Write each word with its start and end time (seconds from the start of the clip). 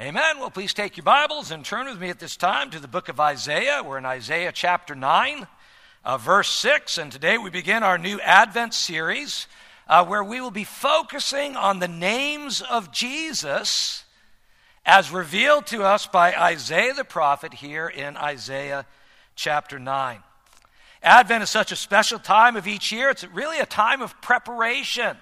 Amen. 0.00 0.38
Well, 0.38 0.48
please 0.48 0.74
take 0.74 0.96
your 0.96 1.02
Bibles 1.02 1.50
and 1.50 1.64
turn 1.64 1.86
with 1.86 2.00
me 2.00 2.08
at 2.08 2.20
this 2.20 2.36
time 2.36 2.70
to 2.70 2.78
the 2.78 2.86
book 2.86 3.08
of 3.08 3.18
Isaiah. 3.18 3.82
We're 3.84 3.98
in 3.98 4.06
Isaiah 4.06 4.52
chapter 4.52 4.94
9, 4.94 5.48
uh, 6.04 6.18
verse 6.18 6.50
6, 6.50 6.98
and 6.98 7.10
today 7.10 7.36
we 7.36 7.50
begin 7.50 7.82
our 7.82 7.98
new 7.98 8.20
Advent 8.20 8.74
series 8.74 9.48
uh, 9.88 10.04
where 10.04 10.22
we 10.22 10.40
will 10.40 10.52
be 10.52 10.62
focusing 10.62 11.56
on 11.56 11.80
the 11.80 11.88
names 11.88 12.62
of 12.62 12.92
Jesus 12.92 14.04
as 14.86 15.10
revealed 15.10 15.66
to 15.66 15.82
us 15.82 16.06
by 16.06 16.32
Isaiah 16.32 16.94
the 16.94 17.02
prophet 17.02 17.54
here 17.54 17.88
in 17.88 18.16
Isaiah 18.16 18.86
chapter 19.34 19.80
9. 19.80 20.22
Advent 21.02 21.42
is 21.42 21.50
such 21.50 21.72
a 21.72 21.76
special 21.76 22.20
time 22.20 22.54
of 22.54 22.68
each 22.68 22.92
year, 22.92 23.10
it's 23.10 23.24
really 23.24 23.58
a 23.58 23.66
time 23.66 24.00
of 24.00 24.20
preparation. 24.20 25.16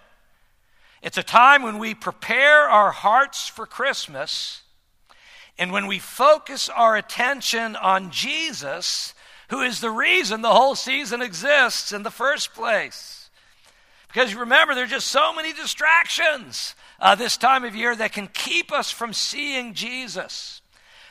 It's 1.01 1.17
a 1.17 1.23
time 1.23 1.63
when 1.63 1.79
we 1.79 1.95
prepare 1.95 2.69
our 2.69 2.91
hearts 2.91 3.49
for 3.49 3.65
Christmas 3.65 4.65
and 5.59 5.73
when 5.73 5.87
we 5.87 5.99
focus 5.99 6.69
our 6.69 6.97
attention 6.97 7.77
on 7.77 8.11
Jesus, 8.11 9.15
who 9.49 9.63
is 9.63 9.81
the 9.81 9.91
reason 9.91 10.43
the 10.43 10.53
whole 10.53 10.75
season 10.75 11.23
exists 11.23 11.93
in 11.93 12.03
the 12.03 12.11
first 12.11 12.53
place. 12.53 13.31
Because 14.09 14.33
you 14.33 14.41
remember, 14.41 14.75
there 14.75 14.85
are 14.85 14.89
just 14.89 15.09
so 15.09 15.35
many 15.35 15.53
distractions 15.53 16.75
uh, 17.01 17.15
this 17.15 17.37
time 17.37 17.65
of 17.65 17.75
year 17.75 17.95
that 17.97 18.13
can 18.13 18.29
keep 18.29 18.73
us 18.73 18.91
from 18.91 19.13
seeing 19.13 19.75
Jesus. 19.75 20.61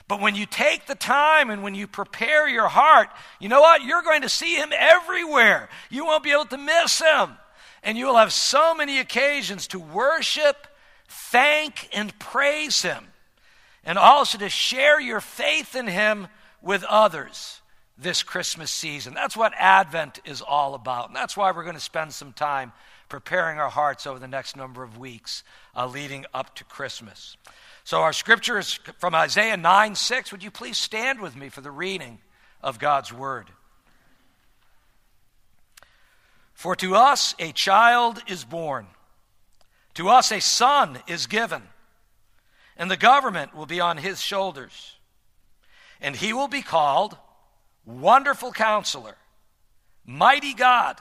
But 0.08 0.22
when 0.22 0.36
you 0.36 0.46
take 0.46 0.86
the 0.86 0.96
time 0.96 1.50
and 1.50 1.64
when 1.64 1.74
you 1.74 1.88
prepare 1.88 2.48
your 2.48 2.68
heart, 2.68 3.10
you 3.40 3.50
know 3.50 3.62
what? 3.62 3.84
You're 3.84 4.04
going 4.04 4.22
to 4.22 4.30
see 4.30 4.56
him 4.56 4.70
everywhere. 4.78 5.70
You 5.90 6.06
won't 6.06 6.24
be 6.24 6.32
able 6.32 6.46
to 6.46 6.58
miss 6.58 7.00
him. 7.00 7.38
And 7.82 7.98
you 7.98 8.06
will 8.06 8.18
have 8.18 8.34
so 8.34 8.76
many 8.76 9.00
occasions 9.00 9.68
to 9.68 9.80
worship, 9.80 10.68
thank, 11.08 11.90
and 11.92 12.18
praise 12.20 12.84
him 12.84 13.08
and 13.86 13.98
also 13.98 14.38
to 14.40 14.50
share 14.50 15.00
your 15.00 15.22
faith 15.22 15.76
in 15.76 15.88
Him 15.88 16.28
with 16.62 16.84
others 16.86 17.62
this 17.98 18.24
Christmas 18.24 18.72
season. 18.72 19.14
That's 19.14 19.38
what 19.38 19.54
Advent 19.58 20.20
is 20.26 20.42
all 20.42 20.74
about. 20.74 21.08
And 21.08 21.16
that's 21.16 21.38
why 21.38 21.52
we're 21.52 21.64
going 21.64 21.76
to 21.76 21.82
spend 21.82 22.14
some 22.14 22.34
time 22.34 22.74
preparing 23.08 23.60
our 23.60 23.70
hearts 23.70 24.08
over 24.08 24.20
the 24.20 24.28
next 24.28 24.58
number 24.58 24.84
of 24.84 24.98
weeks 24.98 25.44
uh, 25.76 25.88
leading 25.88 26.26
up 26.34 26.56
to 26.56 26.64
Christmas. 26.64 27.38
So, 27.84 28.02
our 28.02 28.14
scripture 28.14 28.58
is 28.58 28.74
from 28.98 29.14
Isaiah 29.14 29.58
9 29.58 29.96
6. 29.96 30.32
Would 30.32 30.44
you 30.44 30.52
please 30.52 30.78
stand 30.78 31.22
with 31.22 31.36
me 31.36 31.50
for 31.50 31.62
the 31.62 31.72
reading 31.72 32.20
of 32.64 32.80
God's 32.80 33.14
Word? 33.14 33.52
For 36.54 36.76
to 36.78 36.96
us 36.96 37.36
a 37.38 37.52
child 37.52 38.24
is 38.28 38.44
born, 38.44 38.88
to 39.94 40.10
us 40.10 40.32
a 40.32 40.42
son 40.42 40.98
is 41.08 41.28
given 41.28 41.62
and 42.78 42.90
the 42.90 42.98
government 42.98 43.56
will 43.56 43.66
be 43.66 43.80
on 43.80 43.98
his 43.98 44.22
shoulders. 44.22 44.98
And 46.02 46.16
he 46.16 46.34
will 46.34 46.48
be 46.48 46.62
called 46.62 47.18
Wonderful 47.86 48.52
Counselor, 48.52 49.16
Mighty 50.06 50.54
God, 50.54 51.00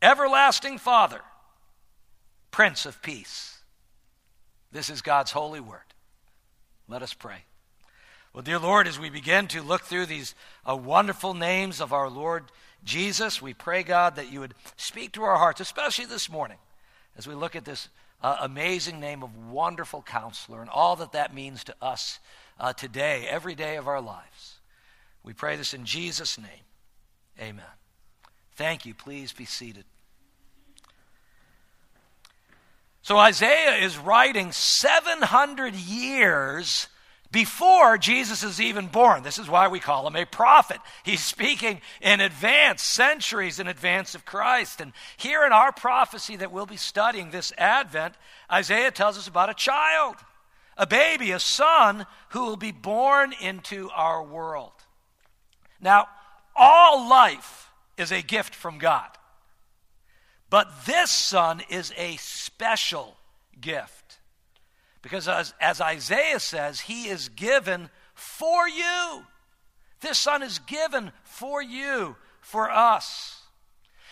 Everlasting 0.00 0.78
Father, 0.78 1.20
Prince 2.50 2.86
of 2.86 3.02
Peace. 3.02 3.58
This 4.70 4.88
is 4.88 5.02
God's 5.02 5.32
holy 5.32 5.60
word. 5.60 5.80
Let 6.88 7.02
us 7.02 7.12
pray. 7.12 7.44
Well, 8.32 8.42
dear 8.42 8.58
Lord, 8.58 8.88
as 8.88 8.98
we 8.98 9.10
begin 9.10 9.46
to 9.48 9.62
look 9.62 9.82
through 9.82 10.06
these 10.06 10.34
uh, 10.68 10.74
wonderful 10.74 11.34
names 11.34 11.80
of 11.80 11.92
our 11.92 12.08
Lord 12.08 12.44
Jesus, 12.82 13.42
we 13.42 13.52
pray, 13.52 13.82
God, 13.82 14.16
that 14.16 14.32
you 14.32 14.40
would 14.40 14.54
speak 14.76 15.12
to 15.12 15.22
our 15.22 15.36
hearts, 15.36 15.60
especially 15.60 16.06
this 16.06 16.30
morning, 16.30 16.56
as 17.16 17.26
we 17.26 17.34
look 17.34 17.54
at 17.54 17.64
this 17.64 17.88
uh, 18.22 18.36
amazing 18.40 19.00
name 19.00 19.22
of 19.22 19.36
wonderful 19.50 20.02
counselor 20.02 20.60
and 20.60 20.70
all 20.70 20.96
that 20.96 21.12
that 21.12 21.34
means 21.34 21.64
to 21.64 21.74
us 21.82 22.20
uh, 22.58 22.72
today, 22.72 23.26
every 23.28 23.54
day 23.54 23.76
of 23.76 23.88
our 23.88 24.00
lives. 24.00 24.60
We 25.22 25.32
pray 25.32 25.56
this 25.56 25.74
in 25.74 25.84
Jesus' 25.84 26.38
name. 26.38 26.48
Amen. 27.40 27.64
Thank 28.54 28.86
you. 28.86 28.94
Please 28.94 29.32
be 29.32 29.44
seated. 29.44 29.84
So 33.02 33.18
Isaiah 33.18 33.84
is 33.84 33.98
writing 33.98 34.52
700 34.52 35.74
years 35.74 36.86
before 37.32 37.96
Jesus 37.96 38.42
is 38.42 38.60
even 38.60 38.86
born. 38.86 39.22
This 39.22 39.38
is 39.38 39.48
why 39.48 39.66
we 39.68 39.80
call 39.80 40.06
him 40.06 40.14
a 40.14 40.26
prophet. 40.26 40.76
He's 41.02 41.24
speaking 41.24 41.80
in 42.02 42.20
advance, 42.20 42.82
centuries 42.82 43.58
in 43.58 43.66
advance 43.66 44.14
of 44.14 44.26
Christ. 44.26 44.82
And 44.82 44.92
here 45.16 45.44
in 45.44 45.52
our 45.52 45.72
prophecy 45.72 46.36
that 46.36 46.52
we'll 46.52 46.66
be 46.66 46.76
studying 46.76 47.30
this 47.30 47.52
Advent, 47.56 48.14
Isaiah 48.52 48.90
tells 48.90 49.16
us 49.16 49.26
about 49.26 49.48
a 49.48 49.54
child, 49.54 50.16
a 50.76 50.86
baby, 50.86 51.30
a 51.30 51.40
son 51.40 52.06
who 52.28 52.44
will 52.44 52.56
be 52.56 52.70
born 52.70 53.32
into 53.40 53.88
our 53.90 54.22
world. 54.22 54.72
Now, 55.80 56.08
all 56.54 57.08
life 57.08 57.70
is 57.96 58.12
a 58.12 58.20
gift 58.20 58.54
from 58.54 58.78
God, 58.78 59.08
but 60.50 60.84
this 60.84 61.10
son 61.10 61.62
is 61.70 61.94
a 61.96 62.16
special 62.16 63.16
gift. 63.58 64.01
Because 65.02 65.26
as, 65.26 65.52
as 65.60 65.80
Isaiah 65.80 66.40
says, 66.40 66.80
he 66.80 67.08
is 67.08 67.28
given 67.28 67.90
for 68.14 68.68
you. 68.68 69.24
This 70.00 70.18
son 70.18 70.42
is 70.42 70.60
given 70.60 71.12
for 71.24 71.60
you, 71.60 72.16
for 72.40 72.70
us. 72.70 73.40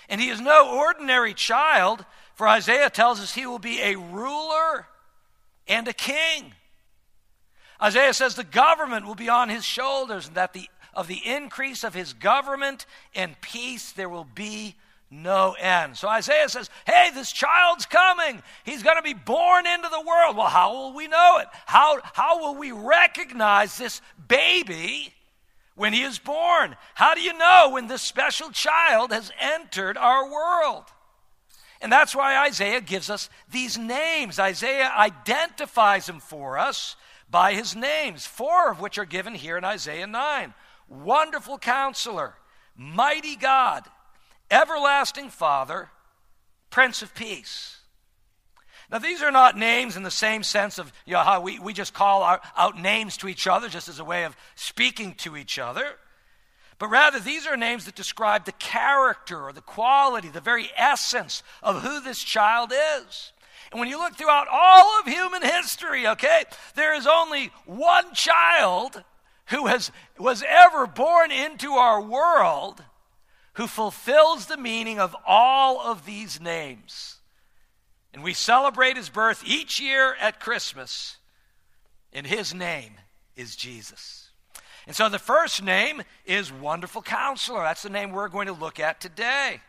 And 0.09 0.21
he 0.21 0.29
is 0.29 0.41
no 0.41 0.77
ordinary 0.77 1.35
child, 1.35 2.05
for 2.35 2.49
Isaiah 2.49 2.91
tells 2.91 3.21
us 3.21 3.35
he 3.35 3.47
will 3.47 3.61
be 3.61 3.81
a 3.81 3.97
ruler 3.97 4.87
and 5.69 5.87
a 5.87 5.93
king. 5.93 6.53
Isaiah 7.81 8.13
says 8.13 8.35
the 8.35 8.45
government 8.45 9.07
will 9.07 9.15
be 9.15 9.29
on 9.29 9.49
his 9.49 9.65
shoulders, 9.65 10.27
and 10.27 10.37
that 10.37 10.53
the, 10.53 10.69
of 10.93 11.07
the 11.07 11.21
increase 11.25 11.85
of 11.85 11.95
his 11.95 12.13
government 12.13 12.87
and 13.15 13.41
peace 13.41 13.93
there 13.93 14.09
will 14.09 14.27
be 14.35 14.75
no 15.11 15.57
end. 15.59 15.97
So 15.97 16.09
Isaiah 16.09 16.49
says, 16.49 16.71
Hey, 16.87 17.11
this 17.13 17.33
child's 17.33 17.85
coming. 17.85 18.43
He's 18.65 18.85
going 18.85 18.97
to 18.97 19.03
be 19.03 19.15
born 19.15 19.67
into 19.67 19.89
the 19.89 20.01
world. 20.01 20.37
Well, 20.37 20.47
how 20.47 20.73
will 20.73 20.95
we 20.95 21.09
know 21.09 21.39
it? 21.41 21.49
How, 21.67 21.99
how 22.15 22.41
will 22.41 22.55
we 22.55 22.71
recognize 22.71 23.77
this 23.77 24.01
baby 24.29 25.13
when 25.75 25.93
he 25.93 26.03
is 26.03 26.21
born? 26.21 26.77
How 26.95 27.15
do 27.15 27.21
you 27.21 27.37
know 27.37 27.71
when 27.73 27.89
this 27.89 28.03
special 28.03 28.51
child 28.51 29.11
has 29.11 29.33
entered 29.41 29.97
our 29.97 30.31
world? 30.31 30.85
And 31.81 31.91
that's 31.91 32.15
why 32.15 32.47
Isaiah 32.47 32.81
gives 32.81 33.11
us 33.11 33.31
these 33.51 33.77
names. 33.77 34.39
Isaiah 34.39 34.93
identifies 34.97 36.09
him 36.09 36.21
for 36.21 36.57
us 36.57 36.95
by 37.29 37.55
his 37.55 37.75
names, 37.75 38.27
four 38.27 38.71
of 38.71 38.81
which 38.81 38.99
are 38.99 39.05
given 39.05 39.35
here 39.35 39.57
in 39.57 39.65
Isaiah 39.65 40.07
9 40.07 40.55
Wonderful 40.89 41.59
Counselor, 41.59 42.35
Mighty 42.77 43.37
God 43.37 43.85
Everlasting 44.51 45.31
Father, 45.31 45.91
Prince 46.71 47.03
of 47.03 47.15
Peace. 47.15 47.77
Now, 48.91 48.99
these 48.99 49.23
are 49.23 49.31
not 49.31 49.57
names 49.57 49.97
in 49.97 50.03
the 50.03 50.11
same 50.11 50.43
sense 50.43 50.79
of 50.79 50.93
you 51.07 51.13
know, 51.13 51.21
how 51.21 51.41
we, 51.41 51.61
we 51.61 51.73
just 51.73 51.95
call 51.95 52.23
our, 52.23 52.41
out 52.57 52.81
names 52.81 53.17
to 53.19 53.29
each 53.29 53.47
other 53.47 53.69
just 53.69 53.89
as 53.89 54.01
a 54.01 54.05
way 54.05 54.25
of 54.25 54.37
speaking 54.57 55.15
to 55.19 55.37
each 55.37 55.59
other. 55.61 55.87
But 56.79 56.89
rather, 56.89 57.21
these 57.21 57.47
are 57.47 57.57
names 57.57 57.85
that 57.85 57.95
describe 57.95 58.47
the 58.47 58.53
character 58.53 59.41
or 59.41 59.53
the 59.53 59.61
quality, 59.61 60.29
the 60.29 60.41
very 60.41 60.71
essence 60.77 61.45
of 61.63 61.83
who 61.83 62.01
this 62.01 62.23
child 62.23 62.73
is. 62.73 63.33
And 63.71 63.79
when 63.79 63.89
you 63.89 63.99
look 63.99 64.17
throughout 64.17 64.49
all 64.51 64.99
of 64.99 65.07
human 65.07 65.43
history, 65.43 66.09
okay, 66.09 66.45
there 66.75 66.95
is 66.95 67.07
only 67.07 67.53
one 67.67 68.13
child 68.15 69.05
who 69.47 69.67
has, 69.67 69.93
was 70.19 70.43
ever 70.49 70.89
born 70.89 71.31
into 71.31 71.75
our 71.75 72.01
world 72.01 72.83
who 73.55 73.67
fulfills 73.67 74.47
the 74.47 74.57
meaning 74.57 74.99
of 74.99 75.17
all 75.27 75.81
of 75.81 76.07
these 76.07 76.41
names. 76.41 77.17
And 78.13 78.23
we 78.23 78.35
celebrate 78.35 78.97
his 78.97 79.09
birth 79.09 79.43
each 79.47 79.81
year 79.81 80.15
at 80.21 80.41
Christmas, 80.41 81.17
and 82.13 82.27
his 82.27 82.53
name 82.53 82.95
is 83.37 83.57
Jesus. 83.57 84.31
And 84.87 84.97
so 84.97 85.09
the 85.09 85.19
first 85.19 85.63
name 85.63 86.03
is 86.25 86.53
Wonderful 86.53 87.03
Counselor. 87.03 87.63
That's 87.63 87.83
the 87.83 87.91
name 87.91 88.11
we're 88.11 88.29
going 88.29 88.49
to 88.49 88.53
look 88.53 88.81
at 88.81 89.01
today. 89.01 89.61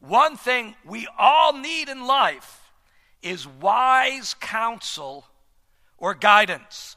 One 0.00 0.36
thing 0.36 0.74
we 0.84 1.06
all 1.18 1.52
need 1.52 1.88
in 1.88 2.06
life 2.06 2.70
is 3.22 3.46
wise 3.46 4.34
counsel 4.34 5.26
or 5.98 6.14
guidance, 6.14 6.96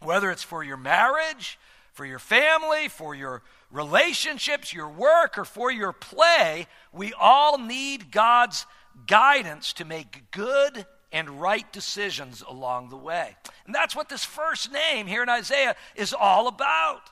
whether 0.00 0.30
it's 0.30 0.42
for 0.42 0.62
your 0.62 0.76
marriage, 0.76 1.58
for 1.92 2.04
your 2.04 2.18
family, 2.18 2.88
for 2.88 3.14
your 3.14 3.42
relationships, 3.70 4.72
your 4.72 4.88
work, 4.88 5.38
or 5.38 5.44
for 5.44 5.70
your 5.70 5.92
play, 5.92 6.66
we 6.92 7.12
all 7.12 7.58
need 7.58 8.10
God's 8.10 8.66
guidance 9.06 9.72
to 9.74 9.84
make 9.84 10.30
good 10.30 10.86
and 11.12 11.40
right 11.40 11.70
decisions 11.72 12.42
along 12.46 12.90
the 12.90 12.96
way. 12.96 13.36
And 13.66 13.74
that's 13.74 13.96
what 13.96 14.08
this 14.08 14.24
first 14.24 14.72
name 14.72 15.06
here 15.06 15.22
in 15.22 15.28
Isaiah 15.28 15.76
is 15.94 16.12
all 16.12 16.48
about. 16.48 17.02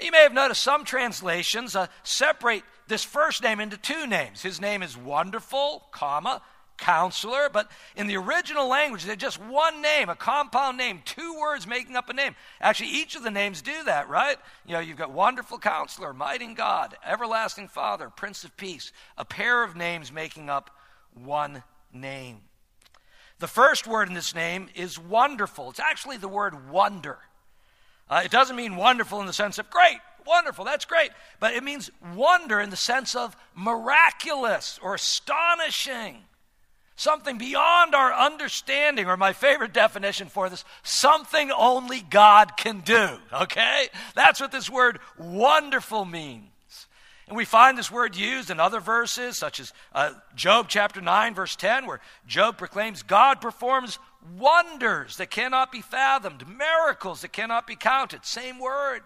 You 0.00 0.12
may 0.12 0.22
have 0.22 0.32
noticed 0.32 0.62
some 0.62 0.84
translations 0.84 1.74
uh, 1.74 1.88
separate 2.04 2.62
this 2.86 3.04
first 3.04 3.42
name 3.42 3.60
into 3.60 3.76
two 3.76 4.06
names. 4.06 4.42
His 4.42 4.60
name 4.60 4.82
is 4.82 4.96
Wonderful, 4.96 5.84
comma, 5.90 6.40
counselor, 6.78 7.50
but 7.52 7.70
in 7.96 8.06
the 8.06 8.16
original 8.16 8.68
language, 8.68 9.04
they're 9.04 9.16
just 9.16 9.42
one 9.42 9.82
name, 9.82 10.08
a 10.08 10.16
compound 10.16 10.78
name, 10.78 11.02
two 11.04 11.38
words 11.38 11.66
making 11.66 11.96
up 11.96 12.08
a 12.08 12.14
name. 12.14 12.34
Actually, 12.60 12.90
each 12.90 13.16
of 13.16 13.22
the 13.22 13.30
names 13.30 13.60
do 13.60 13.84
that, 13.84 14.08
right? 14.08 14.38
You 14.66 14.74
know, 14.74 14.80
you've 14.80 14.96
got 14.96 15.10
wonderful 15.10 15.58
counselor, 15.58 16.14
mighty 16.14 16.54
God, 16.54 16.96
everlasting 17.04 17.68
Father, 17.68 18.08
Prince 18.08 18.44
of 18.44 18.56
Peace, 18.56 18.92
a 19.16 19.24
pair 19.24 19.62
of 19.62 19.76
names 19.76 20.10
making 20.10 20.48
up 20.48 20.70
one 21.12 21.62
name. 21.92 22.40
The 23.40 23.46
first 23.46 23.86
word 23.86 24.08
in 24.08 24.14
this 24.14 24.34
name 24.34 24.68
is 24.74 24.98
wonderful. 24.98 25.70
It's 25.70 25.80
actually 25.80 26.16
the 26.16 26.28
word 26.28 26.70
wonder. 26.70 27.18
Uh, 28.10 28.22
it 28.24 28.30
doesn't 28.30 28.56
mean 28.56 28.76
wonderful 28.76 29.20
in 29.20 29.26
the 29.26 29.32
sense 29.32 29.58
of 29.58 29.70
great, 29.70 29.98
wonderful, 30.26 30.64
that's 30.64 30.84
great. 30.84 31.10
But 31.38 31.54
it 31.54 31.62
means 31.62 31.90
wonder 32.14 32.60
in 32.60 32.70
the 32.70 32.76
sense 32.76 33.14
of 33.14 33.36
miraculous 33.54 34.78
or 34.82 34.94
astonishing. 34.94 36.24
Something 36.98 37.38
beyond 37.38 37.94
our 37.94 38.12
understanding, 38.12 39.06
or 39.06 39.16
my 39.16 39.32
favorite 39.32 39.72
definition 39.72 40.26
for 40.26 40.50
this, 40.50 40.64
something 40.82 41.52
only 41.52 42.00
God 42.00 42.56
can 42.56 42.80
do. 42.80 43.18
Okay? 43.32 43.86
That's 44.16 44.40
what 44.40 44.50
this 44.50 44.68
word 44.68 44.98
wonderful 45.16 46.04
means. 46.04 46.48
And 47.28 47.36
we 47.36 47.44
find 47.44 47.78
this 47.78 47.92
word 47.92 48.16
used 48.16 48.50
in 48.50 48.58
other 48.58 48.80
verses, 48.80 49.38
such 49.38 49.60
as 49.60 49.72
uh, 49.94 50.10
Job 50.34 50.66
chapter 50.68 51.00
9, 51.00 51.36
verse 51.36 51.54
10, 51.54 51.86
where 51.86 52.00
Job 52.26 52.58
proclaims 52.58 53.04
God 53.04 53.40
performs 53.40 54.00
wonders 54.36 55.18
that 55.18 55.30
cannot 55.30 55.70
be 55.70 55.82
fathomed, 55.82 56.48
miracles 56.48 57.20
that 57.20 57.32
cannot 57.32 57.68
be 57.68 57.76
counted. 57.76 58.24
Same 58.24 58.58
word. 58.58 59.02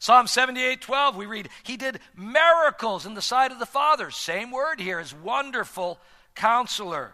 Psalm 0.00 0.26
78 0.26 0.82
12, 0.82 1.16
we 1.16 1.24
read, 1.24 1.48
He 1.62 1.78
did 1.78 1.98
miracles 2.14 3.06
in 3.06 3.14
the 3.14 3.22
sight 3.22 3.52
of 3.52 3.58
the 3.58 3.64
Father. 3.64 4.10
Same 4.10 4.50
word 4.50 4.80
here 4.80 5.00
is 5.00 5.14
wonderful 5.14 5.98
counselor. 6.36 7.12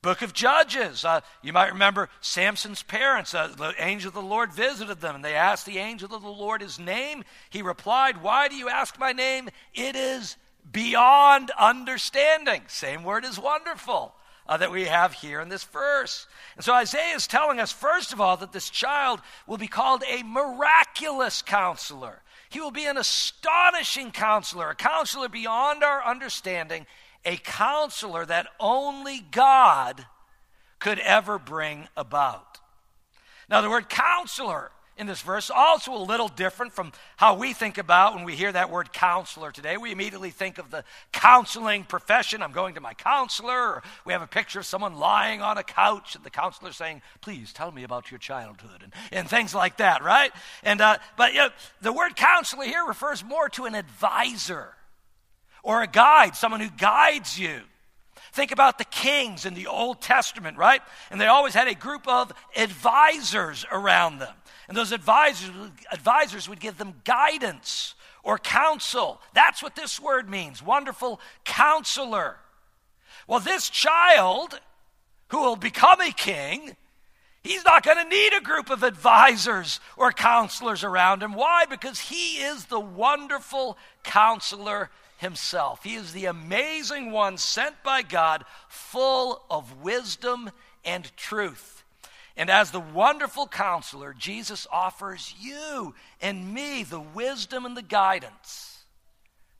Book 0.00 0.22
of 0.22 0.32
Judges, 0.32 1.04
uh, 1.04 1.20
you 1.42 1.52
might 1.52 1.72
remember 1.72 2.08
Samson's 2.20 2.82
parents. 2.82 3.34
Uh, 3.34 3.48
the 3.48 3.74
angel 3.78 4.08
of 4.08 4.14
the 4.14 4.22
Lord 4.22 4.52
visited 4.52 5.00
them, 5.00 5.16
and 5.16 5.24
they 5.24 5.34
asked 5.34 5.66
the 5.66 5.78
angel 5.78 6.14
of 6.14 6.22
the 6.22 6.28
Lord 6.28 6.60
his 6.60 6.78
name. 6.78 7.24
He 7.50 7.62
replied, 7.62 8.22
Why 8.22 8.48
do 8.48 8.54
you 8.54 8.68
ask 8.68 8.98
my 8.98 9.12
name? 9.12 9.48
It 9.74 9.96
is 9.96 10.36
beyond 10.70 11.50
understanding. 11.58 12.62
Same 12.68 13.02
word 13.02 13.24
as 13.24 13.40
wonderful 13.40 14.14
uh, 14.48 14.56
that 14.56 14.70
we 14.70 14.84
have 14.84 15.12
here 15.12 15.40
in 15.40 15.48
this 15.48 15.64
verse. 15.64 16.26
And 16.56 16.64
so 16.64 16.72
Isaiah 16.72 17.16
is 17.16 17.26
telling 17.26 17.60
us, 17.60 17.72
first 17.72 18.12
of 18.12 18.20
all, 18.20 18.36
that 18.38 18.52
this 18.52 18.70
child 18.70 19.20
will 19.46 19.58
be 19.58 19.68
called 19.68 20.02
a 20.08 20.22
miraculous 20.22 21.42
counselor. 21.42 22.22
He 22.50 22.60
will 22.60 22.70
be 22.70 22.86
an 22.86 22.96
astonishing 22.96 24.10
counselor, 24.10 24.70
a 24.70 24.74
counselor 24.74 25.28
beyond 25.28 25.84
our 25.84 26.02
understanding, 26.04 26.86
a 27.28 27.36
counselor 27.36 28.24
that 28.24 28.46
only 28.58 29.20
God 29.30 30.06
could 30.78 30.98
ever 30.98 31.38
bring 31.38 31.86
about. 31.94 32.58
Now, 33.50 33.60
the 33.60 33.68
word 33.68 33.90
counselor 33.90 34.70
in 34.96 35.06
this 35.06 35.20
verse, 35.20 35.50
also 35.54 35.94
a 35.94 35.98
little 35.98 36.26
different 36.26 36.72
from 36.72 36.90
how 37.16 37.34
we 37.34 37.52
think 37.52 37.78
about 37.78 38.16
when 38.16 38.24
we 38.24 38.34
hear 38.34 38.50
that 38.50 38.70
word 38.70 38.92
counselor 38.92 39.52
today. 39.52 39.76
We 39.76 39.92
immediately 39.92 40.30
think 40.30 40.58
of 40.58 40.70
the 40.70 40.84
counseling 41.12 41.84
profession. 41.84 42.42
I'm 42.42 42.50
going 42.50 42.74
to 42.74 42.80
my 42.80 42.94
counselor. 42.94 43.74
Or 43.74 43.82
we 44.04 44.12
have 44.12 44.22
a 44.22 44.26
picture 44.26 44.58
of 44.58 44.66
someone 44.66 44.94
lying 44.94 45.40
on 45.40 45.56
a 45.56 45.62
couch 45.62 46.16
and 46.16 46.24
the 46.24 46.30
counselor 46.30 46.72
saying, 46.72 47.02
Please 47.20 47.52
tell 47.52 47.70
me 47.70 47.84
about 47.84 48.10
your 48.10 48.18
childhood, 48.18 48.82
and, 48.82 48.92
and 49.12 49.30
things 49.30 49.54
like 49.54 49.76
that, 49.76 50.02
right? 50.02 50.32
And, 50.64 50.80
uh, 50.80 50.96
but 51.16 51.32
you 51.32 51.40
know, 51.40 51.50
the 51.80 51.92
word 51.92 52.16
counselor 52.16 52.64
here 52.64 52.84
refers 52.84 53.22
more 53.22 53.48
to 53.50 53.66
an 53.66 53.76
advisor 53.76 54.74
or 55.62 55.82
a 55.82 55.86
guide, 55.86 56.36
someone 56.36 56.60
who 56.60 56.70
guides 56.70 57.38
you. 57.38 57.60
Think 58.32 58.52
about 58.52 58.78
the 58.78 58.84
kings 58.84 59.46
in 59.46 59.54
the 59.54 59.66
Old 59.66 60.00
Testament, 60.00 60.56
right? 60.56 60.82
And 61.10 61.20
they 61.20 61.26
always 61.26 61.54
had 61.54 61.68
a 61.68 61.74
group 61.74 62.06
of 62.06 62.32
advisors 62.56 63.64
around 63.70 64.18
them. 64.18 64.34
And 64.68 64.76
those 64.76 64.92
advisors, 64.92 65.50
advisors 65.90 66.48
would 66.48 66.60
give 66.60 66.76
them 66.78 67.00
guidance 67.04 67.94
or 68.22 68.38
counsel. 68.38 69.20
That's 69.32 69.62
what 69.62 69.74
this 69.74 69.98
word 69.98 70.28
means 70.28 70.62
wonderful 70.62 71.20
counselor. 71.44 72.36
Well, 73.26 73.40
this 73.40 73.70
child 73.70 74.60
who 75.28 75.40
will 75.40 75.56
become 75.56 76.00
a 76.00 76.12
king, 76.12 76.76
he's 77.42 77.64
not 77.64 77.82
going 77.82 77.96
to 77.96 78.08
need 78.08 78.34
a 78.34 78.40
group 78.42 78.70
of 78.70 78.82
advisors 78.82 79.80
or 79.96 80.12
counselors 80.12 80.84
around 80.84 81.22
him. 81.22 81.32
Why? 81.32 81.64
Because 81.64 81.98
he 81.98 82.36
is 82.36 82.66
the 82.66 82.80
wonderful 82.80 83.78
counselor 84.02 84.90
himself. 85.18 85.84
He 85.84 85.94
is 85.94 86.12
the 86.12 86.26
amazing 86.26 87.12
one 87.12 87.36
sent 87.36 87.82
by 87.82 88.02
God, 88.02 88.44
full 88.68 89.42
of 89.50 89.82
wisdom 89.82 90.50
and 90.84 91.14
truth. 91.16 91.84
And 92.36 92.48
as 92.48 92.70
the 92.70 92.80
wonderful 92.80 93.48
counselor, 93.48 94.14
Jesus 94.16 94.66
offers 94.72 95.34
you 95.40 95.94
and 96.22 96.54
me 96.54 96.84
the 96.84 97.00
wisdom 97.00 97.66
and 97.66 97.76
the 97.76 97.82
guidance 97.82 98.84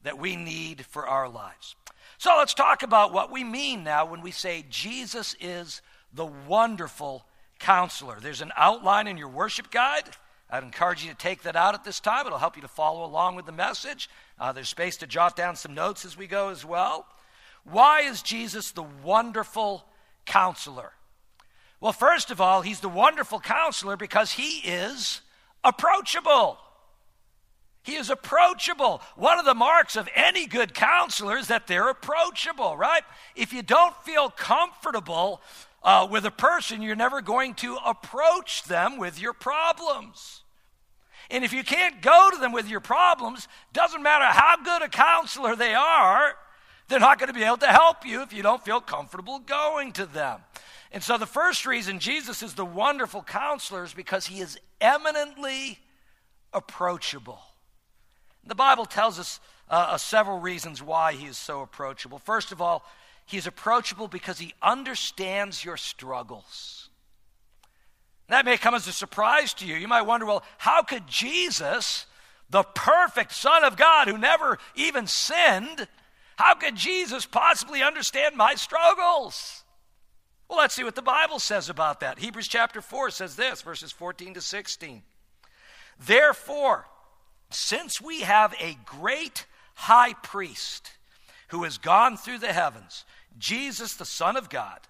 that 0.04 0.18
we 0.18 0.36
need 0.36 0.86
for 0.86 1.06
our 1.06 1.28
lives. 1.28 1.74
So 2.18 2.36
let's 2.38 2.54
talk 2.54 2.82
about 2.82 3.12
what 3.12 3.32
we 3.32 3.44
mean 3.44 3.84
now 3.84 4.06
when 4.06 4.22
we 4.22 4.30
say 4.30 4.64
Jesus 4.70 5.34
is 5.40 5.82
the 6.12 6.26
wonderful 6.26 7.26
counselor. 7.58 8.18
There's 8.20 8.40
an 8.40 8.52
outline 8.56 9.08
in 9.08 9.16
your 9.18 9.28
worship 9.28 9.70
guide. 9.70 10.04
I'd 10.50 10.62
encourage 10.62 11.04
you 11.04 11.10
to 11.10 11.16
take 11.16 11.42
that 11.42 11.56
out 11.56 11.74
at 11.74 11.84
this 11.84 12.00
time. 12.00 12.26
It'll 12.26 12.38
help 12.38 12.56
you 12.56 12.62
to 12.62 12.68
follow 12.68 13.04
along 13.04 13.36
with 13.36 13.46
the 13.46 13.52
message. 13.52 14.08
Uh, 14.38 14.52
there's 14.52 14.68
space 14.68 14.96
to 14.98 15.06
jot 15.06 15.36
down 15.36 15.56
some 15.56 15.74
notes 15.74 16.04
as 16.04 16.16
we 16.16 16.26
go 16.26 16.48
as 16.48 16.64
well. 16.64 17.06
Why 17.64 18.00
is 18.00 18.22
Jesus 18.22 18.70
the 18.70 18.84
wonderful 19.04 19.84
counselor? 20.24 20.92
Well, 21.80 21.92
first 21.92 22.30
of 22.30 22.40
all, 22.40 22.62
he's 22.62 22.80
the 22.80 22.88
wonderful 22.88 23.40
counselor 23.40 23.96
because 23.96 24.32
he 24.32 24.58
is 24.64 25.20
approachable. 25.62 26.58
He 27.82 27.94
is 27.94 28.10
approachable. 28.10 29.00
One 29.16 29.38
of 29.38 29.44
the 29.44 29.54
marks 29.54 29.96
of 29.96 30.08
any 30.14 30.46
good 30.46 30.74
counselor 30.74 31.38
is 31.38 31.48
that 31.48 31.66
they're 31.66 31.88
approachable, 31.88 32.76
right? 32.76 33.02
If 33.36 33.52
you 33.52 33.62
don't 33.62 33.96
feel 34.02 34.30
comfortable 34.30 35.40
uh, 35.88 36.06
with 36.06 36.26
a 36.26 36.30
person, 36.30 36.82
you're 36.82 36.94
never 36.94 37.22
going 37.22 37.54
to 37.54 37.78
approach 37.82 38.62
them 38.64 38.98
with 38.98 39.18
your 39.18 39.32
problems. 39.32 40.42
And 41.30 41.44
if 41.44 41.54
you 41.54 41.64
can't 41.64 42.02
go 42.02 42.28
to 42.30 42.36
them 42.36 42.52
with 42.52 42.68
your 42.68 42.80
problems, 42.80 43.48
doesn't 43.72 44.02
matter 44.02 44.26
how 44.26 44.56
good 44.62 44.82
a 44.82 44.90
counselor 44.90 45.56
they 45.56 45.72
are, 45.72 46.34
they're 46.88 47.00
not 47.00 47.18
going 47.18 47.28
to 47.28 47.34
be 47.34 47.42
able 47.42 47.56
to 47.56 47.68
help 47.68 48.04
you 48.04 48.20
if 48.20 48.34
you 48.34 48.42
don't 48.42 48.62
feel 48.62 48.82
comfortable 48.82 49.38
going 49.38 49.92
to 49.92 50.04
them. 50.04 50.40
And 50.92 51.02
so 51.02 51.16
the 51.16 51.24
first 51.24 51.64
reason 51.64 52.00
Jesus 52.00 52.42
is 52.42 52.52
the 52.52 52.66
wonderful 52.66 53.22
counselor 53.22 53.82
is 53.82 53.94
because 53.94 54.26
he 54.26 54.40
is 54.40 54.58
eminently 54.82 55.78
approachable. 56.52 57.40
The 58.44 58.54
Bible 58.54 58.84
tells 58.84 59.18
us 59.18 59.40
uh, 59.70 59.86
uh, 59.92 59.96
several 59.96 60.38
reasons 60.38 60.82
why 60.82 61.14
he 61.14 61.24
is 61.24 61.38
so 61.38 61.62
approachable. 61.62 62.18
First 62.18 62.52
of 62.52 62.60
all, 62.60 62.84
he's 63.28 63.46
approachable 63.46 64.08
because 64.08 64.38
he 64.38 64.54
understands 64.62 65.64
your 65.64 65.76
struggles. 65.76 66.88
That 68.28 68.44
may 68.44 68.58
come 68.58 68.74
as 68.74 68.86
a 68.86 68.92
surprise 68.92 69.54
to 69.54 69.66
you. 69.66 69.76
You 69.76 69.88
might 69.88 70.02
wonder, 70.02 70.26
well, 70.26 70.44
how 70.58 70.82
could 70.82 71.06
Jesus, 71.06 72.06
the 72.50 72.62
perfect 72.62 73.32
Son 73.32 73.64
of 73.64 73.76
God 73.76 74.08
who 74.08 74.18
never 74.18 74.58
even 74.74 75.06
sinned, 75.06 75.88
how 76.36 76.54
could 76.54 76.76
Jesus 76.76 77.26
possibly 77.26 77.82
understand 77.82 78.36
my 78.36 78.54
struggles? 78.54 79.64
Well, 80.48 80.58
let's 80.58 80.74
see 80.74 80.84
what 80.84 80.94
the 80.94 81.02
Bible 81.02 81.38
says 81.38 81.68
about 81.68 82.00
that. 82.00 82.18
Hebrews 82.18 82.48
chapter 82.48 82.80
4 82.80 83.10
says 83.10 83.36
this, 83.36 83.62
verses 83.62 83.92
14 83.92 84.34
to 84.34 84.40
16. 84.40 85.02
Therefore, 85.98 86.86
since 87.50 88.00
we 88.00 88.20
have 88.20 88.54
a 88.60 88.78
great 88.84 89.46
high 89.74 90.14
priest 90.14 90.92
who 91.48 91.64
has 91.64 91.78
gone 91.78 92.16
through 92.16 92.38
the 92.38 92.52
heavens, 92.52 93.04
Jesus, 93.38 93.94
the 93.94 94.04
Son 94.04 94.36
of 94.36 94.50
God, 94.50 94.80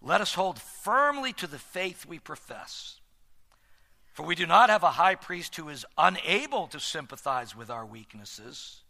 let 0.00 0.20
us 0.20 0.34
hold 0.34 0.60
firmly 0.60 1.32
to 1.34 1.46
the 1.46 1.58
faith 1.58 2.06
we 2.06 2.18
profess. 2.18 3.00
For 4.12 4.24
we 4.24 4.34
do 4.34 4.46
not 4.46 4.70
have 4.70 4.82
a 4.82 4.92
high 4.92 5.14
priest 5.14 5.56
who 5.56 5.68
is 5.68 5.86
unable 5.96 6.66
to 6.68 6.80
sympathize 6.80 7.56
with 7.56 7.70
our 7.70 7.86
weaknesses 7.86 8.82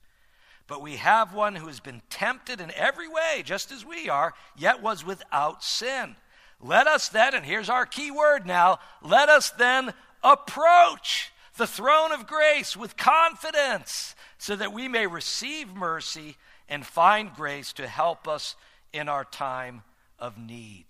but 0.68 0.82
we 0.82 0.96
have 0.96 1.34
one 1.34 1.56
who 1.56 1.66
has 1.66 1.80
been 1.80 2.02
tempted 2.10 2.60
in 2.60 2.70
every 2.76 3.08
way, 3.08 3.42
just 3.42 3.72
as 3.72 3.84
we 3.84 4.08
are, 4.08 4.34
yet 4.56 4.82
was 4.82 5.04
without 5.04 5.64
sin. 5.64 6.14
Let 6.60 6.86
us 6.86 7.08
then, 7.08 7.34
and 7.34 7.44
here's 7.44 7.70
our 7.70 7.86
key 7.86 8.10
word 8.10 8.46
now, 8.46 8.78
let 9.02 9.30
us 9.30 9.50
then 9.50 9.94
approach 10.22 11.32
the 11.56 11.66
throne 11.66 12.12
of 12.12 12.26
grace 12.26 12.76
with 12.76 12.98
confidence 12.98 14.14
so 14.36 14.54
that 14.56 14.72
we 14.72 14.88
may 14.88 15.06
receive 15.06 15.74
mercy 15.74 16.36
and 16.68 16.84
find 16.84 17.34
grace 17.34 17.72
to 17.72 17.88
help 17.88 18.28
us 18.28 18.54
in 18.92 19.08
our 19.08 19.24
time 19.24 19.82
of 20.18 20.38
need. 20.38 20.86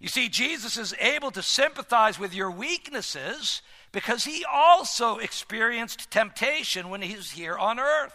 You 0.00 0.08
see, 0.08 0.28
Jesus 0.28 0.76
is 0.76 0.94
able 1.00 1.30
to 1.30 1.42
sympathize 1.42 2.18
with 2.18 2.34
your 2.34 2.50
weaknesses 2.50 3.62
because 3.92 4.24
he 4.24 4.44
also 4.44 5.18
experienced 5.18 6.10
temptation 6.10 6.90
when 6.90 7.00
he 7.00 7.14
was 7.14 7.30
here 7.30 7.56
on 7.56 7.78
earth. 7.78 8.14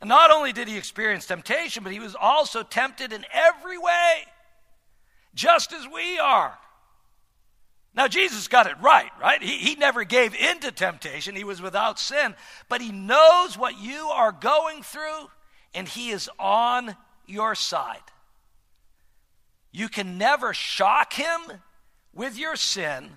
And 0.00 0.08
not 0.08 0.30
only 0.30 0.52
did 0.52 0.68
he 0.68 0.76
experience 0.76 1.26
temptation, 1.26 1.82
but 1.82 1.92
he 1.92 2.00
was 2.00 2.14
also 2.14 2.62
tempted 2.62 3.12
in 3.12 3.24
every 3.32 3.78
way, 3.78 4.24
just 5.34 5.72
as 5.72 5.86
we 5.86 6.18
are. 6.18 6.58
Now, 7.94 8.08
Jesus 8.08 8.46
got 8.48 8.66
it 8.66 8.76
right, 8.82 9.10
right? 9.18 9.42
He, 9.42 9.56
he 9.56 9.74
never 9.74 10.04
gave 10.04 10.34
in 10.34 10.60
to 10.60 10.70
temptation. 10.70 11.34
He 11.34 11.44
was 11.44 11.62
without 11.62 11.98
sin. 11.98 12.34
But 12.68 12.82
he 12.82 12.92
knows 12.92 13.56
what 13.56 13.80
you 13.80 14.08
are 14.08 14.32
going 14.32 14.82
through, 14.82 15.30
and 15.72 15.88
he 15.88 16.10
is 16.10 16.28
on 16.38 16.94
your 17.26 17.54
side. 17.54 18.00
You 19.72 19.88
can 19.88 20.18
never 20.18 20.54
shock 20.54 21.12
him 21.12 21.40
with 22.12 22.38
your 22.38 22.56
sin. 22.56 23.10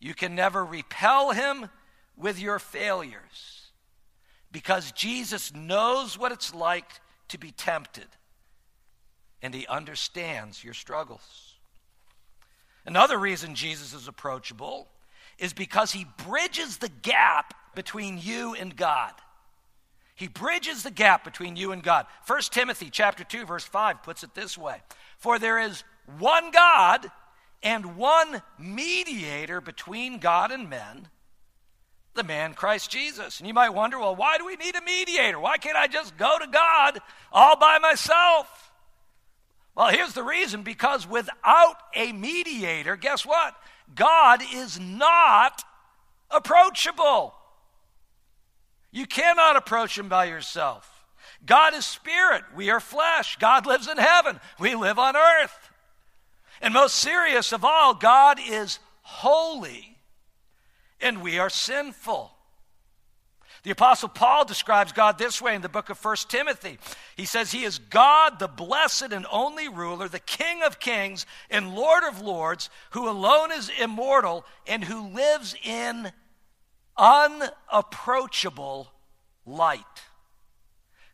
You 0.00 0.14
can 0.14 0.34
never 0.34 0.64
repel 0.64 1.30
him 1.30 1.70
with 2.16 2.40
your 2.40 2.58
failures. 2.58 3.70
Because 4.50 4.92
Jesus 4.92 5.54
knows 5.54 6.18
what 6.18 6.32
it's 6.32 6.54
like 6.54 6.88
to 7.28 7.38
be 7.38 7.50
tempted, 7.50 8.06
and 9.42 9.54
he 9.54 9.66
understands 9.66 10.62
your 10.62 10.74
struggles. 10.74 11.54
Another 12.86 13.18
reason 13.18 13.54
Jesus 13.54 13.94
is 13.94 14.08
approachable 14.08 14.88
is 15.38 15.52
because 15.52 15.92
he 15.92 16.06
bridges 16.28 16.76
the 16.76 16.90
gap 17.02 17.54
between 17.74 18.18
you 18.18 18.54
and 18.54 18.76
God. 18.76 19.12
He 20.14 20.28
bridges 20.28 20.82
the 20.82 20.90
gap 20.90 21.24
between 21.24 21.56
you 21.56 21.72
and 21.72 21.82
God. 21.82 22.06
1 22.26 22.40
Timothy 22.50 22.88
chapter 22.90 23.24
2 23.24 23.46
verse 23.46 23.64
5 23.64 24.02
puts 24.02 24.22
it 24.22 24.34
this 24.34 24.56
way. 24.56 24.76
For 25.18 25.38
there 25.38 25.58
is 25.58 25.82
one 26.18 26.50
God 26.50 27.10
and 27.62 27.96
one 27.96 28.42
mediator 28.58 29.60
between 29.60 30.18
God 30.18 30.52
and 30.52 30.68
men, 30.68 31.08
the 32.14 32.22
man 32.22 32.54
Christ 32.54 32.90
Jesus. 32.90 33.40
And 33.40 33.48
you 33.48 33.54
might 33.54 33.70
wonder, 33.70 33.98
well, 33.98 34.14
why 34.14 34.38
do 34.38 34.46
we 34.46 34.56
need 34.56 34.76
a 34.76 34.82
mediator? 34.82 35.40
Why 35.40 35.56
can't 35.56 35.76
I 35.76 35.88
just 35.88 36.16
go 36.16 36.38
to 36.38 36.46
God 36.46 37.00
all 37.32 37.56
by 37.56 37.78
myself? 37.78 38.72
Well, 39.74 39.88
here's 39.88 40.12
the 40.12 40.22
reason 40.22 40.62
because 40.62 41.08
without 41.08 41.76
a 41.96 42.12
mediator, 42.12 42.94
guess 42.94 43.26
what? 43.26 43.56
God 43.94 44.42
is 44.54 44.78
not 44.78 45.64
approachable. 46.30 47.34
Cannot 49.14 49.54
approach 49.54 49.96
him 49.96 50.08
by 50.08 50.24
yourself. 50.24 51.06
God 51.46 51.72
is 51.72 51.86
spirit. 51.86 52.42
We 52.56 52.70
are 52.70 52.80
flesh. 52.80 53.36
God 53.36 53.64
lives 53.64 53.86
in 53.86 53.96
heaven. 53.96 54.40
We 54.58 54.74
live 54.74 54.98
on 54.98 55.14
earth. 55.14 55.70
And 56.60 56.74
most 56.74 56.96
serious 56.96 57.52
of 57.52 57.64
all, 57.64 57.94
God 57.94 58.40
is 58.44 58.80
holy 59.02 59.96
and 61.00 61.22
we 61.22 61.38
are 61.38 61.48
sinful. 61.48 62.32
The 63.62 63.70
Apostle 63.70 64.08
Paul 64.08 64.44
describes 64.46 64.90
God 64.90 65.16
this 65.16 65.40
way 65.40 65.54
in 65.54 65.62
the 65.62 65.68
book 65.68 65.90
of 65.90 66.04
1 66.04 66.16
Timothy. 66.28 66.78
He 67.16 67.24
says, 67.24 67.52
He 67.52 67.62
is 67.62 67.78
God, 67.78 68.40
the 68.40 68.48
blessed 68.48 69.12
and 69.12 69.26
only 69.30 69.68
ruler, 69.68 70.08
the 70.08 70.18
King 70.18 70.64
of 70.64 70.80
kings 70.80 71.24
and 71.50 71.76
Lord 71.76 72.02
of 72.02 72.20
lords, 72.20 72.68
who 72.90 73.08
alone 73.08 73.52
is 73.52 73.70
immortal 73.80 74.44
and 74.66 74.82
who 74.82 75.06
lives 75.06 75.54
in 75.62 76.10
unapproachable 76.98 78.88
light, 79.46 80.02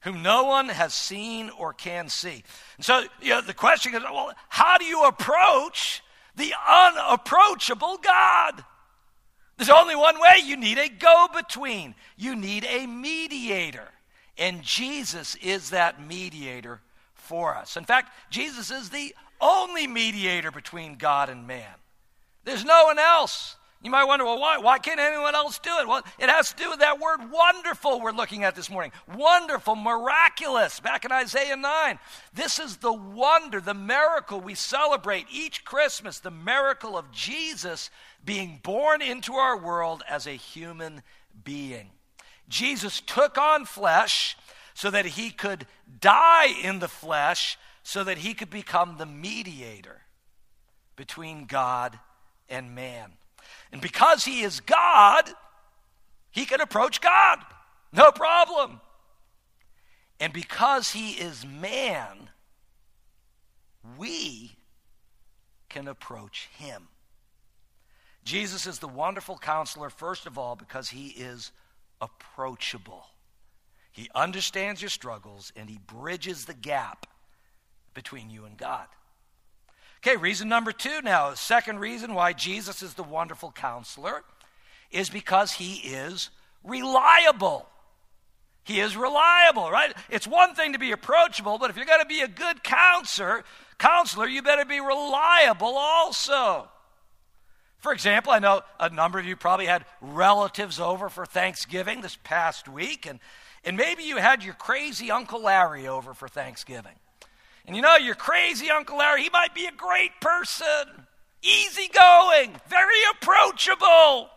whom 0.03 0.23
no 0.23 0.45
one 0.45 0.69
has 0.69 0.95
seen 0.95 1.51
or 1.51 1.73
can 1.73 2.09
see. 2.09 2.43
And 2.77 2.85
so 2.85 3.05
you 3.21 3.31
know, 3.31 3.41
the 3.41 3.55
question 3.55 3.95
is 3.95 4.03
well, 4.03 4.33
how 4.49 4.79
do 4.79 4.85
you 4.85 5.05
approach 5.05 6.03
the 6.37 6.55
unapproachable 6.69 7.99
God? 7.99 8.65
There's 9.57 9.69
only 9.69 9.95
one 9.95 10.19
way. 10.19 10.37
You 10.43 10.57
need 10.57 10.79
a 10.79 10.89
go 10.89 11.27
between, 11.35 11.95
you 12.17 12.35
need 12.35 12.65
a 12.65 12.87
mediator. 12.87 13.89
And 14.39 14.63
Jesus 14.63 15.35
is 15.37 15.71
that 15.71 16.03
mediator 16.03 16.81
for 17.13 17.55
us. 17.55 17.77
In 17.77 17.85
fact, 17.85 18.11
Jesus 18.31 18.71
is 18.71 18.89
the 18.89 19.15
only 19.39 19.87
mediator 19.87 20.51
between 20.51 20.97
God 20.97 21.29
and 21.29 21.47
man. 21.47 21.75
There's 22.45 22.65
no 22.65 22.85
one 22.85 22.99
else. 22.99 23.57
You 23.83 23.91
might 23.91 24.05
wonder, 24.05 24.27
well, 24.27 24.39
why? 24.39 24.59
Why 24.59 24.79
can't 24.79 25.01
anyone 25.01 25.35
else 25.35 25.59
do 25.59 25.71
it? 25.81 25.89
Well, 25.89 26.03
it 26.19 26.29
has 26.29 26.51
to 26.53 26.63
do 26.63 26.69
with 26.69 26.81
that 26.81 27.01
word 27.01 27.31
wonderful 27.31 28.01
we're 28.01 28.13
looking 28.13 28.45
at 28.45 28.55
this 28.55 28.69
morning. 28.69 28.93
Wonderful, 29.17 29.75
miraculous, 29.75 30.81
back 30.81 31.07
in 31.07 31.13
Isaiah 31.13 31.57
9. 31.57 31.99
This 32.35 32.59
is 32.59 32.77
the 32.77 32.93
wonder, 32.93 33.59
the 33.59 33.73
miracle 33.73 34.39
we 34.39 34.55
celebrate 34.55 35.27
each 35.33 35.65
Christmas, 35.65 36.19
the 36.19 36.31
miracle 36.31 36.99
of 36.99 37.11
Jesus 37.11 37.89
being 38.23 38.61
born 38.63 39.01
into 39.01 39.35
our 39.35 39.57
world 39.57 40.03
as 40.07 40.27
a 40.27 40.33
human 40.33 41.03
being. 41.43 41.89
Jesus 42.51 43.01
took 43.01 43.39
on 43.39 43.65
flesh 43.65 44.37
so 44.75 44.91
that 44.91 45.07
he 45.07 45.31
could 45.31 45.67
die 46.01 46.49
in 46.63 46.81
the 46.81 46.89
flesh, 46.89 47.59
so 47.83 48.05
that 48.05 48.19
he 48.19 48.35
could 48.35 48.51
become 48.51 48.99
the 48.99 49.07
mediator 49.07 50.03
between 50.97 51.47
God 51.47 51.99
and 52.51 52.75
man. 52.75 53.13
And 53.73 53.81
because 53.81 54.25
he 54.25 54.43
is 54.43 54.61
God, 54.61 55.31
he 56.31 56.45
can 56.45 56.61
approach 56.61 57.00
God. 57.00 57.39
No 57.93 58.11
problem. 58.11 58.81
And 60.19 60.33
because 60.33 60.91
he 60.91 61.12
is 61.12 61.47
man, 61.47 62.31
we 63.99 64.57
can 65.69 65.89
approach 65.89 66.49
him. 66.57 66.89
Jesus 68.25 68.67
is 68.67 68.81
the 68.81 68.89
wonderful 68.89 69.39
counselor, 69.39 69.89
first 69.89 70.27
of 70.27 70.37
all, 70.37 70.57
because 70.57 70.91
he 70.91 71.09
is 71.09 71.53
approachable. 72.00 73.07
He 73.93 74.11
understands 74.15 74.83
your 74.83 74.91
struggles 74.91 75.53
and 75.57 75.69
he 75.69 75.79
bridges 75.79 76.45
the 76.45 76.55
gap 76.55 77.07
between 77.95 78.31
you 78.31 78.45
and 78.45 78.57
God. 78.57 78.87
Okay, 80.02 80.16
reason 80.16 80.49
number 80.49 80.73
two 80.73 81.02
now, 81.02 81.35
second 81.35 81.78
reason 81.78 82.14
why 82.14 82.33
Jesus 82.33 82.83
is 82.83 82.95
the 82.95 83.02
wonderful 83.02 83.52
counselor 83.52 84.23
is 84.90 85.11
because 85.11 85.52
he 85.52 85.75
is 85.75 86.30
reliable. 86.64 87.69
He 88.64 88.80
is 88.80 88.97
reliable, 88.97 89.71
right? 89.71 89.95
It's 90.09 90.26
one 90.26 90.54
thing 90.54 90.73
to 90.73 90.78
be 90.78 90.92
approachable, 90.92 91.59
but 91.59 91.69
if 91.69 91.76
you're 91.76 91.85
going 91.85 92.00
to 92.00 92.07
be 92.07 92.21
a 92.21 92.28
good 92.28 92.62
counselor, 92.62 93.45
counselor, 93.78 94.26
you 94.26 94.42
better 94.42 94.64
be 94.64 94.80
reliable 94.80 95.75
also. 95.76 96.69
For 97.78 97.92
example, 97.92 98.33
I 98.33 98.38
know 98.38 98.62
a 98.78 98.90
number 98.90 99.19
of 99.19 99.26
you 99.26 99.37
probably 99.37 99.66
had 99.66 99.85
relatives 100.00 100.80
over 100.80 101.11
for 101.11 101.26
Thanksgiving 101.26 102.00
this 102.00 102.16
past 102.25 102.69
week, 102.69 103.07
and, 103.07 103.19
and 103.64 103.76
maybe 103.76 104.04
you 104.04 104.16
had 104.16 104.45
your 104.45 104.54
crazy 104.54 105.11
Uncle 105.11 105.42
Larry 105.42 105.88
over 105.88 106.14
for 106.14 106.28
Thanksgiving. 106.28 106.97
And 107.71 107.77
you 107.77 107.83
know, 107.83 107.95
your 107.95 108.17
crazy 108.17 108.69
Uncle 108.69 108.99
Larry, 108.99 109.23
he 109.23 109.31
might 109.31 109.55
be 109.55 109.67
a 109.67 109.71
great 109.71 110.21
person, 110.21 111.07
easygoing, 111.41 112.57
very 112.67 113.00
approachable. 113.12 114.29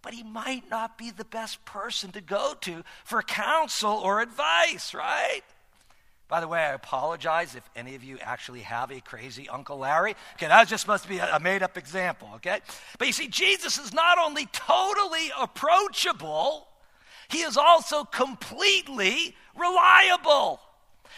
But 0.00 0.14
he 0.14 0.22
might 0.22 0.70
not 0.70 0.96
be 0.96 1.10
the 1.10 1.24
best 1.24 1.64
person 1.64 2.12
to 2.12 2.20
go 2.20 2.54
to 2.60 2.84
for 3.02 3.20
counsel 3.22 3.90
or 3.90 4.20
advice, 4.20 4.94
right? 4.94 5.40
By 6.28 6.40
the 6.40 6.46
way, 6.46 6.60
I 6.60 6.72
apologize 6.74 7.56
if 7.56 7.68
any 7.74 7.96
of 7.96 8.04
you 8.04 8.16
actually 8.20 8.60
have 8.60 8.92
a 8.92 9.00
crazy 9.00 9.48
Uncle 9.48 9.78
Larry. 9.78 10.14
Okay, 10.34 10.46
that 10.46 10.68
just 10.68 10.86
must 10.86 11.08
be 11.08 11.18
a 11.18 11.40
made 11.40 11.64
up 11.64 11.76
example, 11.76 12.28
okay? 12.36 12.60
But 12.96 13.08
you 13.08 13.12
see, 13.12 13.26
Jesus 13.26 13.76
is 13.76 13.92
not 13.92 14.18
only 14.18 14.46
totally 14.52 15.32
approachable, 15.36 16.68
he 17.28 17.38
is 17.38 17.56
also 17.56 18.04
completely 18.04 19.34
reliable. 19.58 20.60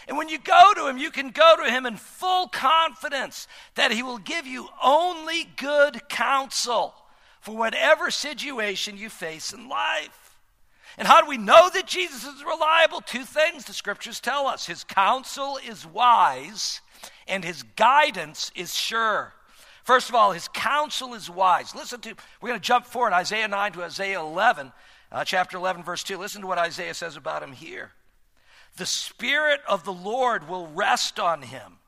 And 0.07 0.17
when 0.17 0.29
you 0.29 0.37
go 0.37 0.73
to 0.75 0.87
him, 0.87 0.97
you 0.97 1.11
can 1.11 1.29
go 1.29 1.55
to 1.63 1.71
him 1.71 1.85
in 1.85 1.97
full 1.97 2.47
confidence 2.47 3.47
that 3.75 3.91
he 3.91 4.03
will 4.03 4.17
give 4.17 4.45
you 4.45 4.67
only 4.83 5.45
good 5.55 6.07
counsel 6.09 6.93
for 7.41 7.55
whatever 7.55 8.09
situation 8.11 8.97
you 8.97 9.09
face 9.09 9.53
in 9.53 9.69
life. 9.69 10.37
And 10.97 11.07
how 11.07 11.21
do 11.21 11.27
we 11.27 11.37
know 11.37 11.69
that 11.73 11.87
Jesus 11.87 12.23
is 12.23 12.43
reliable? 12.43 13.01
Two 13.01 13.23
things 13.23 13.65
the 13.65 13.73
scriptures 13.73 14.19
tell 14.19 14.47
us 14.47 14.65
his 14.65 14.83
counsel 14.83 15.59
is 15.67 15.85
wise, 15.85 16.81
and 17.27 17.43
his 17.43 17.63
guidance 17.75 18.51
is 18.55 18.75
sure. 18.75 19.33
First 19.83 20.09
of 20.09 20.15
all, 20.15 20.31
his 20.31 20.47
counsel 20.47 21.13
is 21.13 21.29
wise. 21.29 21.75
Listen 21.75 21.99
to, 22.01 22.15
we're 22.41 22.49
going 22.49 22.59
to 22.59 22.65
jump 22.65 22.85
forward, 22.85 23.13
Isaiah 23.13 23.47
9 23.47 23.73
to 23.73 23.83
Isaiah 23.83 24.21
11, 24.21 24.71
uh, 25.11 25.25
chapter 25.25 25.57
11, 25.57 25.83
verse 25.83 26.03
2. 26.03 26.17
Listen 26.17 26.41
to 26.41 26.47
what 26.47 26.57
Isaiah 26.57 26.93
says 26.93 27.17
about 27.17 27.43
him 27.43 27.51
here. 27.51 27.91
The 28.77 28.85
Spirit 28.85 29.61
of 29.67 29.83
the 29.83 29.93
Lord 29.93 30.47
will 30.47 30.67
rest 30.67 31.19
on 31.19 31.43
him 31.43 31.79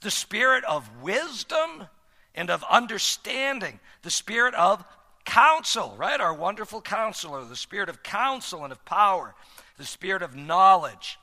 the 0.00 0.10
Spirit 0.10 0.62
of 0.64 1.02
wisdom 1.02 1.88
and 2.34 2.50
of 2.50 2.62
understanding, 2.70 3.80
the 4.02 4.10
Spirit 4.10 4.54
of 4.54 4.84
counsel, 5.24 5.94
right? 5.96 6.20
Our 6.20 6.34
wonderful 6.34 6.82
counselor, 6.82 7.44
the 7.44 7.56
Spirit 7.56 7.88
of 7.88 8.02
counsel 8.02 8.64
and 8.64 8.72
of 8.72 8.84
power, 8.84 9.34
the 9.78 9.86
Spirit 9.86 10.22
of 10.22 10.36
knowledge 10.36 11.18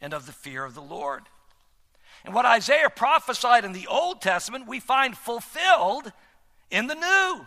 and 0.00 0.12
of 0.12 0.26
the 0.26 0.32
fear 0.32 0.64
of 0.64 0.74
the 0.74 0.82
Lord. 0.82 1.22
And 2.24 2.34
what 2.34 2.46
Isaiah 2.46 2.90
prophesied 2.90 3.64
in 3.64 3.72
the 3.72 3.86
Old 3.86 4.20
Testament, 4.20 4.66
we 4.66 4.80
find 4.80 5.16
fulfilled 5.16 6.12
in 6.70 6.88
the 6.88 6.94
New. 6.94 7.46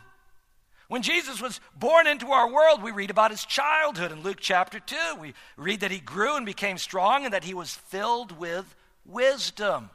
When 0.87 1.01
Jesus 1.01 1.41
was 1.41 1.59
born 1.75 2.07
into 2.07 2.31
our 2.31 2.49
world, 2.49 2.81
we 2.81 2.91
read 2.91 3.09
about 3.09 3.31
his 3.31 3.43
childhood 3.43 4.11
in 4.11 4.23
Luke 4.23 4.39
chapter 4.39 4.79
2. 4.79 4.95
We 5.19 5.33
read 5.57 5.81
that 5.81 5.91
he 5.91 5.99
grew 5.99 6.37
and 6.37 6.45
became 6.45 6.77
strong 6.77 7.25
and 7.25 7.33
that 7.33 7.43
he 7.43 7.53
was 7.53 7.73
filled 7.73 8.37
with 8.37 8.73
wisdom. 9.05 9.89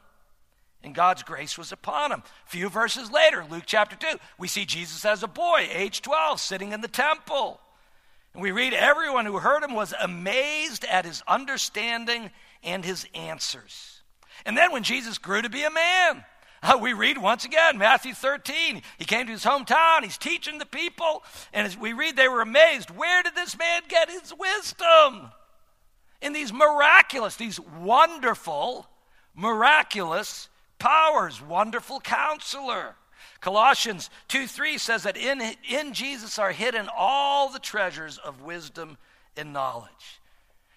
And 0.83 0.93
God's 0.93 1.23
grace 1.23 1.57
was 1.57 1.71
upon 1.71 2.11
him. 2.11 2.21
A 2.45 2.49
few 2.49 2.69
verses 2.69 3.09
later, 3.09 3.45
Luke 3.49 3.63
chapter 3.65 3.95
2, 3.95 4.19
we 4.37 4.47
see 4.47 4.65
Jesus 4.65 5.03
as 5.05 5.23
a 5.23 5.27
boy, 5.27 5.67
age 5.71 6.01
12, 6.01 6.39
sitting 6.39 6.73
in 6.73 6.81
the 6.81 6.87
temple. 6.87 7.59
And 8.33 8.43
we 8.43 8.51
read, 8.51 8.73
everyone 8.73 9.25
who 9.25 9.37
heard 9.37 9.63
him 9.63 9.73
was 9.73 9.93
amazed 9.99 10.85
at 10.85 11.05
his 11.05 11.23
understanding 11.27 12.29
and 12.63 12.83
his 12.83 13.07
answers. 13.15 14.01
And 14.45 14.57
then 14.57 14.71
when 14.71 14.83
Jesus 14.83 15.17
grew 15.17 15.41
to 15.41 15.49
be 15.49 15.63
a 15.63 15.71
man, 15.71 16.25
Uh, 16.73 16.77
we 16.77 16.93
read 16.93 17.17
once 17.17 17.43
again, 17.43 17.77
Matthew 17.77 18.13
13. 18.13 18.81
He 18.97 19.03
came 19.03 19.25
to 19.25 19.33
his 19.33 19.43
hometown, 19.43 20.03
he's 20.03 20.17
teaching 20.17 20.59
the 20.59 20.65
people, 20.65 21.21
and 21.51 21.67
as 21.67 21.77
we 21.77 21.91
read, 21.91 22.15
they 22.15 22.29
were 22.29 22.39
amazed. 22.39 22.89
Where 22.89 23.21
did 23.21 23.35
this 23.35 23.57
man 23.57 23.81
get 23.89 24.09
his 24.09 24.33
wisdom? 24.33 25.31
In 26.21 26.31
these 26.31 26.53
miraculous, 26.53 27.35
these 27.35 27.59
wonderful, 27.59 28.87
miraculous 29.35 30.47
powers, 30.79 31.41
wonderful 31.41 31.99
counselor. 31.99 32.95
Colossians 33.41 34.09
2 34.29 34.47
3 34.47 34.77
says 34.77 35.03
that 35.03 35.17
in, 35.17 35.41
in 35.69 35.91
Jesus 35.91 36.39
are 36.39 36.53
hidden 36.53 36.87
all 36.97 37.49
the 37.49 37.59
treasures 37.59 38.17
of 38.17 38.41
wisdom 38.41 38.97
and 39.35 39.51
knowledge. 39.51 40.21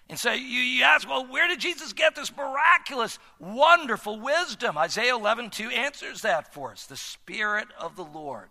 And 0.09 0.17
so 0.17 0.31
you, 0.31 0.59
you 0.59 0.83
ask, 0.83 1.07
well, 1.07 1.27
where 1.27 1.47
did 1.47 1.59
Jesus 1.59 1.91
get 1.91 2.15
this 2.15 2.35
miraculous, 2.35 3.19
wonderful 3.39 4.19
wisdom? 4.19 4.77
Isaiah 4.77 5.15
11 5.15 5.49
2 5.49 5.69
answers 5.69 6.21
that 6.21 6.53
for 6.53 6.71
us. 6.71 6.85
The 6.85 6.95
Spirit 6.95 7.67
of 7.79 7.95
the 7.95 8.05
Lord 8.05 8.49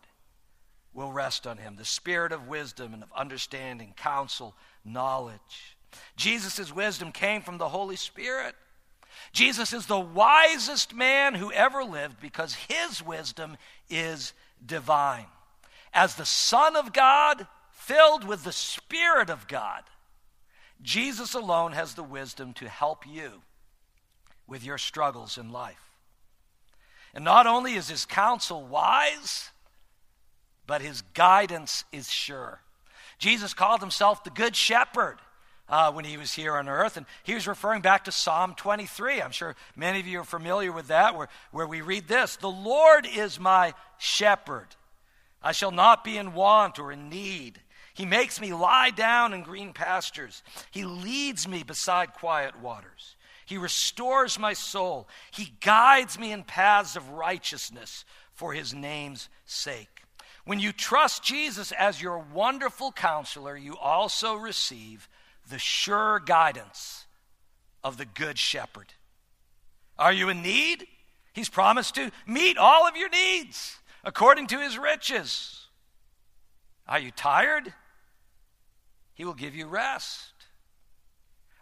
will 0.93 1.13
rest 1.13 1.47
on 1.47 1.59
him, 1.59 1.77
the 1.77 1.85
Spirit 1.85 2.33
of 2.33 2.49
wisdom 2.49 2.93
and 2.93 3.03
of 3.03 3.13
understanding, 3.17 3.95
counsel, 3.97 4.55
knowledge. 4.85 5.77
Jesus' 6.17 6.75
wisdom 6.75 7.13
came 7.13 7.41
from 7.41 7.59
the 7.59 7.69
Holy 7.69 7.97
Spirit. 7.97 8.55
Jesus 9.33 9.73
is 9.73 9.87
the 9.87 9.99
wisest 9.99 10.95
man 10.95 11.35
who 11.35 11.53
ever 11.53 11.85
lived 11.85 12.21
because 12.21 12.55
his 12.55 13.03
wisdom 13.03 13.57
is 13.89 14.35
divine. 14.65 15.27
As 15.93 16.15
the 16.15 16.27
Son 16.27 16.77
of 16.77 16.93
God, 16.93 17.47
filled 17.71 18.25
with 18.25 18.45
the 18.45 18.53
Spirit 18.53 19.31
of 19.31 19.49
God, 19.49 19.83
Jesus 20.83 21.35
alone 21.35 21.73
has 21.73 21.95
the 21.95 22.03
wisdom 22.03 22.53
to 22.55 22.69
help 22.69 23.07
you 23.07 23.43
with 24.47 24.65
your 24.65 24.79
struggles 24.79 25.39
in 25.39 25.51
life. 25.51 25.91
And 27.15 27.25
not 27.25 27.47
only 27.47 27.75
is 27.75 27.89
his 27.89 28.05
counsel 28.05 28.65
wise, 28.67 29.51
but 30.67 30.83
his 30.83 31.03
guidance 31.15 31.85
is 31.93 32.11
sure. 32.11 32.61
Jesus 33.19 33.55
called 33.55 33.81
himself 33.81 34.23
the 34.23 34.31
Good 34.31 34.55
Shepherd 34.55 35.19
uh, 35.69 35.93
when 35.93 36.05
he 36.05 36.17
was 36.17 36.33
here 36.33 36.57
on 36.57 36.69
earth. 36.69 36.97
And 36.97 37.07
he 37.25 37.35
was 37.35 37.47
referring 37.47 37.83
back 37.83 38.05
to 38.05 38.13
Psalm 38.13 38.55
23. 38.55 39.23
I'm 39.23 39.31
sure 39.31 39.57
many 39.75 40.01
of 40.01 40.07
you 40.07 40.21
are 40.21 40.25
familiar 40.25 40.73
with 40.73 40.89
that, 40.89 41.17
where, 41.17 41.29
where 41.51 41.67
we 41.67 41.81
read 41.81 42.09
this 42.09 42.37
The 42.37 42.49
Lord 42.49 43.07
is 43.07 43.41
my 43.41 43.75
shepherd. 43.99 44.69
I 45.43 45.53
shall 45.53 45.71
not 45.71 46.05
be 46.05 46.19
in 46.19 46.35
want 46.35 46.79
or 46.79 46.93
in 46.93 47.09
need. 47.09 47.61
He 47.97 48.05
makes 48.05 48.43
me 48.43 48.53
lie 48.53 48.91
down 48.91 49.33
in 49.33 49.43
green 49.43 49.73
pastures. 49.73 50.43
He 50.71 50.85
leads 50.85 51.49
me 51.49 51.63
beside 51.63 52.13
quiet 52.13 52.61
waters. 52.61 53.17
He 53.47 53.57
restores 53.57 54.39
my 54.39 54.53
soul. 54.53 55.09
He 55.31 55.55
guides 55.63 56.19
me 56.19 56.31
in 56.31 56.45
paths 56.45 56.95
of 56.95 57.09
righteousness 57.09 58.05
for 58.35 58.53
his 58.53 58.75
name's 58.75 59.31
sake. 59.47 60.03
When 60.45 60.61
you 60.61 60.73
trust 60.73 61.25
Jesus 61.25 61.73
as 61.73 62.03
your 62.03 62.19
wonderful 62.19 62.93
counselor, 62.93 63.57
you 63.57 63.79
also 63.79 64.35
receive 64.35 65.09
the 65.49 65.59
sure 65.59 66.21
guidance 66.21 67.07
of 67.83 67.97
the 67.97 68.05
Good 68.05 68.39
Shepherd. 68.39 68.93
Are 69.99 70.13
you 70.13 70.29
in 70.29 70.43
need? 70.43 70.87
He's 71.33 71.49
promised 71.49 71.95
to 71.95 72.11
meet 72.27 72.59
all 72.59 72.87
of 72.87 72.95
your 72.95 73.09
needs 73.09 73.79
according 74.05 74.49
to 74.49 74.59
his 74.59 74.77
riches. 74.77 75.67
Are 76.87 76.99
you 76.99 77.11
tired? 77.11 77.73
He 79.17 79.25
will 79.25 79.35
give 79.35 79.57
you 79.57 79.67
rest. 79.67 80.33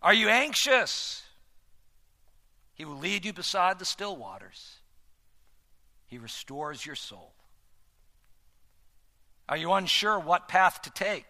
Are 0.03 0.12
you 0.12 0.29
anxious? 0.29 1.23
He 2.75 2.85
will 2.85 2.99
lead 2.99 3.25
you 3.25 3.33
beside 3.33 3.79
the 3.79 3.87
still 3.87 4.17
waters. 4.17 4.81
He 6.09 6.19
restores 6.19 6.85
your 6.85 6.97
soul. 6.97 7.33
Are 9.49 9.57
you 9.57 9.73
unsure 9.73 10.19
what 10.19 10.49
path 10.49 10.83
to 10.83 10.90
take? 10.90 11.27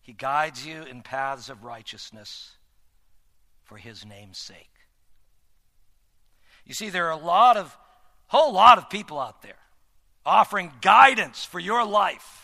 He 0.00 0.12
guides 0.12 0.64
you 0.64 0.84
in 0.84 1.02
paths 1.02 1.48
of 1.48 1.64
righteousness 1.64 2.52
for 3.64 3.76
his 3.76 4.06
name's 4.06 4.38
sake. 4.38 4.70
You 6.64 6.74
see, 6.74 6.88
there 6.88 7.08
are 7.08 7.20
a 7.20 7.24
lot 7.24 7.56
of, 7.56 7.76
whole 8.28 8.52
lot 8.52 8.78
of 8.78 8.88
people 8.88 9.18
out 9.18 9.42
there 9.42 9.56
offering 10.24 10.70
guidance 10.80 11.44
for 11.44 11.58
your 11.58 11.84
life, 11.84 12.39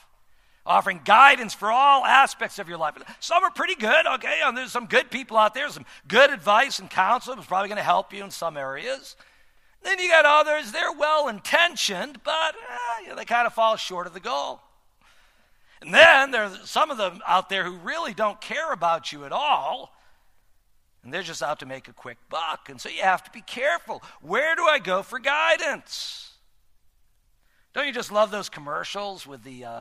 offering 0.66 1.00
guidance 1.04 1.54
for 1.54 1.70
all 1.70 2.04
aspects 2.04 2.58
of 2.58 2.68
your 2.68 2.78
life. 2.78 2.94
Some 3.20 3.44
are 3.44 3.50
pretty 3.50 3.76
good, 3.76 4.06
okay? 4.06 4.40
And 4.44 4.56
there's 4.56 4.72
some 4.72 4.86
good 4.86 5.10
people 5.10 5.36
out 5.36 5.54
there, 5.54 5.68
some 5.70 5.86
good 6.08 6.30
advice 6.30 6.78
and 6.78 6.90
counsel 6.90 7.34
that's 7.34 7.46
probably 7.46 7.68
going 7.68 7.76
to 7.78 7.84
help 7.84 8.12
you 8.12 8.24
in 8.24 8.30
some 8.30 8.56
areas. 8.56 9.16
Then 9.82 9.98
you 10.00 10.08
got 10.08 10.24
others, 10.24 10.72
they're 10.72 10.92
well 10.92 11.28
intentioned, 11.28 12.20
but 12.24 12.54
eh, 12.56 13.02
you 13.02 13.08
know, 13.10 13.14
they 13.14 13.24
kind 13.24 13.46
of 13.46 13.52
fall 13.52 13.76
short 13.76 14.06
of 14.06 14.14
the 14.14 14.20
goal. 14.20 14.60
And 15.80 15.94
then 15.94 16.32
there's 16.32 16.68
some 16.68 16.90
of 16.90 16.98
them 16.98 17.20
out 17.26 17.48
there 17.48 17.64
who 17.64 17.76
really 17.76 18.12
don't 18.12 18.40
care 18.40 18.72
about 18.72 19.12
you 19.12 19.24
at 19.24 19.32
all. 19.32 19.94
And 21.04 21.14
they're 21.14 21.22
just 21.22 21.42
out 21.42 21.60
to 21.60 21.66
make 21.66 21.86
a 21.86 21.92
quick 21.92 22.18
buck. 22.28 22.68
And 22.68 22.80
so 22.80 22.88
you 22.88 23.02
have 23.02 23.22
to 23.24 23.30
be 23.30 23.42
careful. 23.42 24.02
Where 24.20 24.56
do 24.56 24.64
I 24.64 24.80
go 24.80 25.02
for 25.04 25.20
guidance? 25.20 26.32
Don't 27.72 27.86
you 27.86 27.92
just 27.92 28.10
love 28.10 28.32
those 28.32 28.48
commercials 28.48 29.24
with 29.26 29.44
the, 29.44 29.64
uh, 29.64 29.80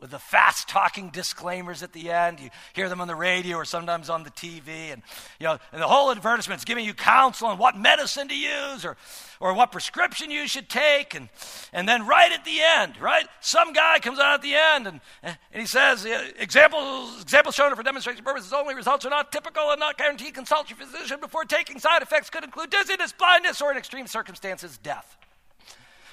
with 0.00 0.10
the 0.10 0.18
fast 0.18 0.68
talking 0.68 1.10
disclaimers 1.10 1.82
at 1.82 1.92
the 1.92 2.10
end. 2.10 2.38
You 2.38 2.50
hear 2.72 2.88
them 2.88 3.00
on 3.00 3.08
the 3.08 3.16
radio 3.16 3.56
or 3.56 3.64
sometimes 3.64 4.08
on 4.08 4.22
the 4.22 4.30
TV. 4.30 4.92
And, 4.92 5.02
you 5.40 5.46
know, 5.46 5.58
and 5.72 5.82
the 5.82 5.88
whole 5.88 6.10
advertisement's 6.10 6.64
giving 6.64 6.84
you 6.84 6.94
counsel 6.94 7.48
on 7.48 7.58
what 7.58 7.76
medicine 7.76 8.28
to 8.28 8.36
use 8.36 8.84
or, 8.84 8.96
or 9.40 9.54
what 9.54 9.72
prescription 9.72 10.30
you 10.30 10.46
should 10.46 10.68
take. 10.68 11.14
And, 11.14 11.28
and 11.72 11.88
then 11.88 12.06
right 12.06 12.32
at 12.32 12.44
the 12.44 12.60
end, 12.60 13.00
right, 13.00 13.26
some 13.40 13.72
guy 13.72 13.98
comes 13.98 14.18
out 14.18 14.34
at 14.34 14.42
the 14.42 14.54
end 14.54 14.86
and, 14.86 15.00
and 15.22 15.36
he 15.52 15.66
says, 15.66 16.06
examples, 16.38 17.20
examples 17.22 17.56
shown 17.56 17.74
for 17.74 17.82
demonstration 17.82 18.24
purposes 18.24 18.52
only, 18.52 18.74
results 18.74 19.04
are 19.04 19.10
not 19.10 19.32
typical 19.32 19.70
and 19.70 19.80
not 19.80 19.98
guaranteed. 19.98 20.34
Consult 20.34 20.70
your 20.70 20.78
physician 20.78 21.20
before 21.20 21.44
taking 21.44 21.78
side 21.80 22.02
effects 22.02 22.30
could 22.30 22.44
include 22.44 22.70
dizziness, 22.70 23.12
blindness, 23.12 23.60
or 23.60 23.72
in 23.72 23.76
extreme 23.76 24.06
circumstances, 24.06 24.78
death. 24.78 25.17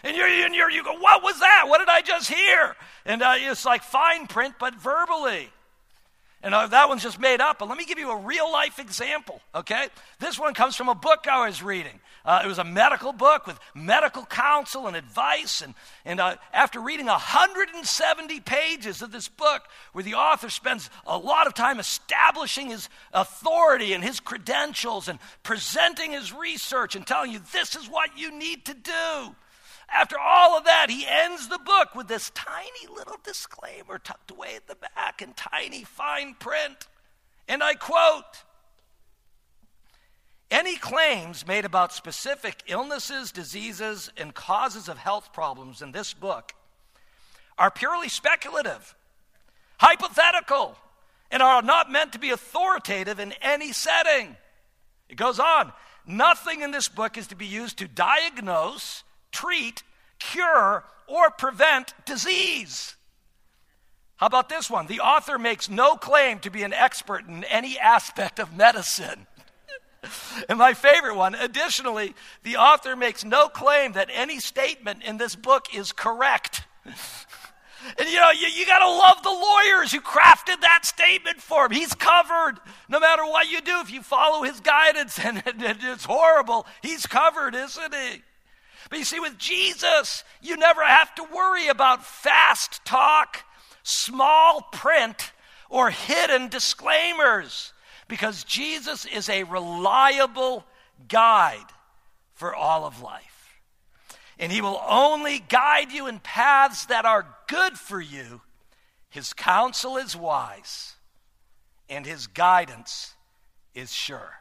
And 0.04 0.16
you're, 0.16 0.28
and 0.28 0.54
you're, 0.54 0.70
you 0.70 0.84
go, 0.84 0.98
what 0.98 1.24
was 1.24 1.40
that? 1.40 1.66
What 1.68 1.80
did 1.80 1.90
I 1.90 2.02
just 2.02 2.32
hear? 2.32 2.76
And 3.06 3.22
uh, 3.22 3.36
it's 3.38 3.66
like 3.66 3.84
fine 3.84 4.28
print, 4.28 4.56
but 4.60 4.76
verbally. 4.76 5.50
And 6.46 6.54
uh, 6.54 6.68
that 6.68 6.90
one's 6.90 7.02
just 7.02 7.20
made 7.20 7.42
up. 7.42 7.58
But 7.58 7.70
let 7.70 7.78
me 7.78 7.86
give 7.86 7.98
you 7.98 8.12
a 8.12 8.18
real 8.18 8.52
life 8.52 8.78
example, 8.78 9.42
okay? 9.56 9.88
This 10.20 10.38
one 10.38 10.54
comes 10.54 10.76
from 10.76 10.90
a 10.90 10.94
book 10.94 11.26
I 11.28 11.48
was 11.48 11.64
reading. 11.64 12.00
Uh, 12.24 12.42
it 12.46 12.48
was 12.48 12.60
a 12.60 12.64
medical 12.64 13.14
book 13.14 13.48
with 13.48 13.60
medical 13.74 14.24
counsel 14.26 14.86
and 14.86 14.96
advice. 14.96 15.62
And, 15.62 15.74
and 16.06 16.20
uh, 16.20 16.36
after 16.54 16.80
reading 16.80 17.08
170 17.08 18.40
pages 18.42 19.02
of 19.02 19.12
this 19.12 19.28
book, 19.28 19.64
where 19.94 20.04
the 20.04 20.14
author 20.14 20.52
spends 20.52 20.92
a 21.08 21.18
lot 21.18 21.48
of 21.48 21.56
time 21.56 21.80
establishing 21.80 22.70
his 22.70 22.90
authority 23.12 23.94
and 23.94 24.04
his 24.04 24.20
credentials 24.20 25.08
and 25.08 25.18
presenting 25.42 26.12
his 26.12 26.32
research 26.32 26.96
and 26.96 27.08
telling 27.08 27.32
you 27.32 27.40
this 27.54 27.76
is 27.76 27.88
what 27.88 28.20
you 28.20 28.32
need 28.38 28.66
to 28.66 28.76
do. 28.76 29.36
After 29.92 30.18
all 30.20 30.58
of 30.58 30.66
that, 30.66 30.90
he 30.90 31.06
ends 31.08 31.48
the 31.48 31.60
book 31.60 31.96
with 31.96 32.08
this 32.08 32.32
tiny 32.32 32.88
little 32.94 33.20
disclaimer 33.24 34.00
tucked 34.00 34.32
away 34.32 34.56
at 34.56 34.68
the 34.68 34.76
back 34.76 35.22
in 35.22 35.34
tiny 35.34 35.84
fine 35.84 36.36
print. 36.36 36.88
And 37.48 37.64
I 37.64 37.76
quote 37.76 38.44
Any 40.50 40.76
claims 40.78 41.48
made 41.48 41.66
about 41.66 41.94
specific 41.94 42.64
illnesses, 42.68 43.32
diseases, 43.32 44.12
and 44.18 44.34
causes 44.34 44.90
of 44.90 44.98
health 44.98 45.32
problems 45.34 45.82
in 45.82 45.92
this 45.92 46.14
book 46.14 46.54
are 47.58 47.72
purely 47.72 48.10
speculative, 48.10 48.96
hypothetical, 49.78 50.78
and 51.32 51.42
are 51.42 51.62
not 51.62 51.92
meant 51.92 52.14
to 52.14 52.20
be 52.20 52.32
authoritative 52.32 53.20
in 53.20 53.34
any 53.42 53.72
setting. 53.72 54.36
It 55.10 55.16
goes 55.16 55.40
on. 55.40 55.72
Nothing 56.06 56.62
in 56.62 56.72
this 56.72 56.88
book 56.88 57.18
is 57.18 57.28
to 57.28 57.36
be 57.36 57.46
used 57.46 57.78
to 57.78 57.88
diagnose 57.88 59.04
treat, 59.36 59.84
cure, 60.20 60.84
or 61.08 61.30
prevent 61.30 61.94
disease. 62.06 62.96
How 64.16 64.28
about 64.28 64.48
this 64.48 64.70
one? 64.70 64.88
The 64.88 65.02
author 65.02 65.38
makes 65.38 65.70
no 65.70 65.98
claim 65.98 66.40
to 66.40 66.50
be 66.50 66.64
an 66.64 66.74
expert 66.74 67.28
in 67.28 67.44
any 67.44 67.78
aspect 67.78 68.40
of 68.40 68.56
medicine. 68.56 69.28
and 70.50 70.58
my 70.58 70.74
favorite 70.74 71.16
one, 71.16 71.36
additionally, 71.36 72.16
the 72.44 72.56
author 72.56 72.96
makes 72.96 73.26
no 73.26 73.50
claim 73.50 73.92
that 73.92 74.10
any 74.14 74.40
statement 74.40 75.04
in 75.04 75.18
this 75.18 75.36
book 75.36 75.76
is 75.76 75.92
correct. 75.92 76.64
And 78.00 78.10
you 78.10 78.16
know, 78.16 78.32
you, 78.32 78.48
you 78.48 78.66
got 78.66 78.80
to 78.80 78.90
love 78.90 79.22
the 79.22 79.30
lawyers 79.30 79.92
who 79.92 80.02
crafted 80.02 80.62
that 80.62 80.86
statement 80.86 81.40
for 81.40 81.66
him. 81.66 81.72
He's 81.72 81.94
covered 81.94 82.60
no 82.90 83.00
matter 83.00 83.24
what 83.26 83.50
you 83.50 83.62
do. 83.62 83.80
If 83.80 83.92
you 83.92 84.02
follow 84.02 84.44
his 84.44 84.60
guidance 84.60 85.20
and, 85.20 85.44
and, 85.46 85.62
and 85.62 85.78
it's 85.82 86.06
horrible, 86.06 86.66
he's 86.82 87.06
covered, 87.06 87.56
isn't 87.56 87.94
he? 87.94 88.24
But 88.90 89.00
you 89.00 89.06
see, 89.06 89.20
with 89.20 89.38
Jesus, 89.38 90.24
you 90.42 90.58
never 90.58 90.84
have 90.84 91.14
to 91.16 91.24
worry 91.24 91.68
about 91.68 92.06
fast 92.06 92.84
talk, 92.86 93.44
small 93.84 94.62
print, 94.72 95.32
or 95.70 95.90
hidden 95.90 96.50
disclaimers 96.50 97.74
because 98.08 98.44
Jesus 98.44 99.06
is 99.06 99.30
a 99.30 99.44
reliable 99.44 100.66
guide 101.08 101.66
for 102.34 102.54
all 102.54 102.86
of 102.86 103.02
life. 103.02 103.60
And 104.38 104.52
he 104.52 104.62
will 104.62 104.82
only 104.88 105.40
guide 105.40 105.92
you 105.92 106.08
in 106.08 106.20
paths 106.20 106.86
that 106.88 107.06
are 107.06 107.28
good 107.48 107.78
for 107.78 108.02
you. 108.02 108.42
His 109.10 109.34
counsel 109.34 109.96
is 109.98 110.16
wise, 110.16 110.96
and 111.90 112.06
his 112.06 112.28
guidance 112.28 113.14
is 113.74 113.94
sure. 113.94 114.34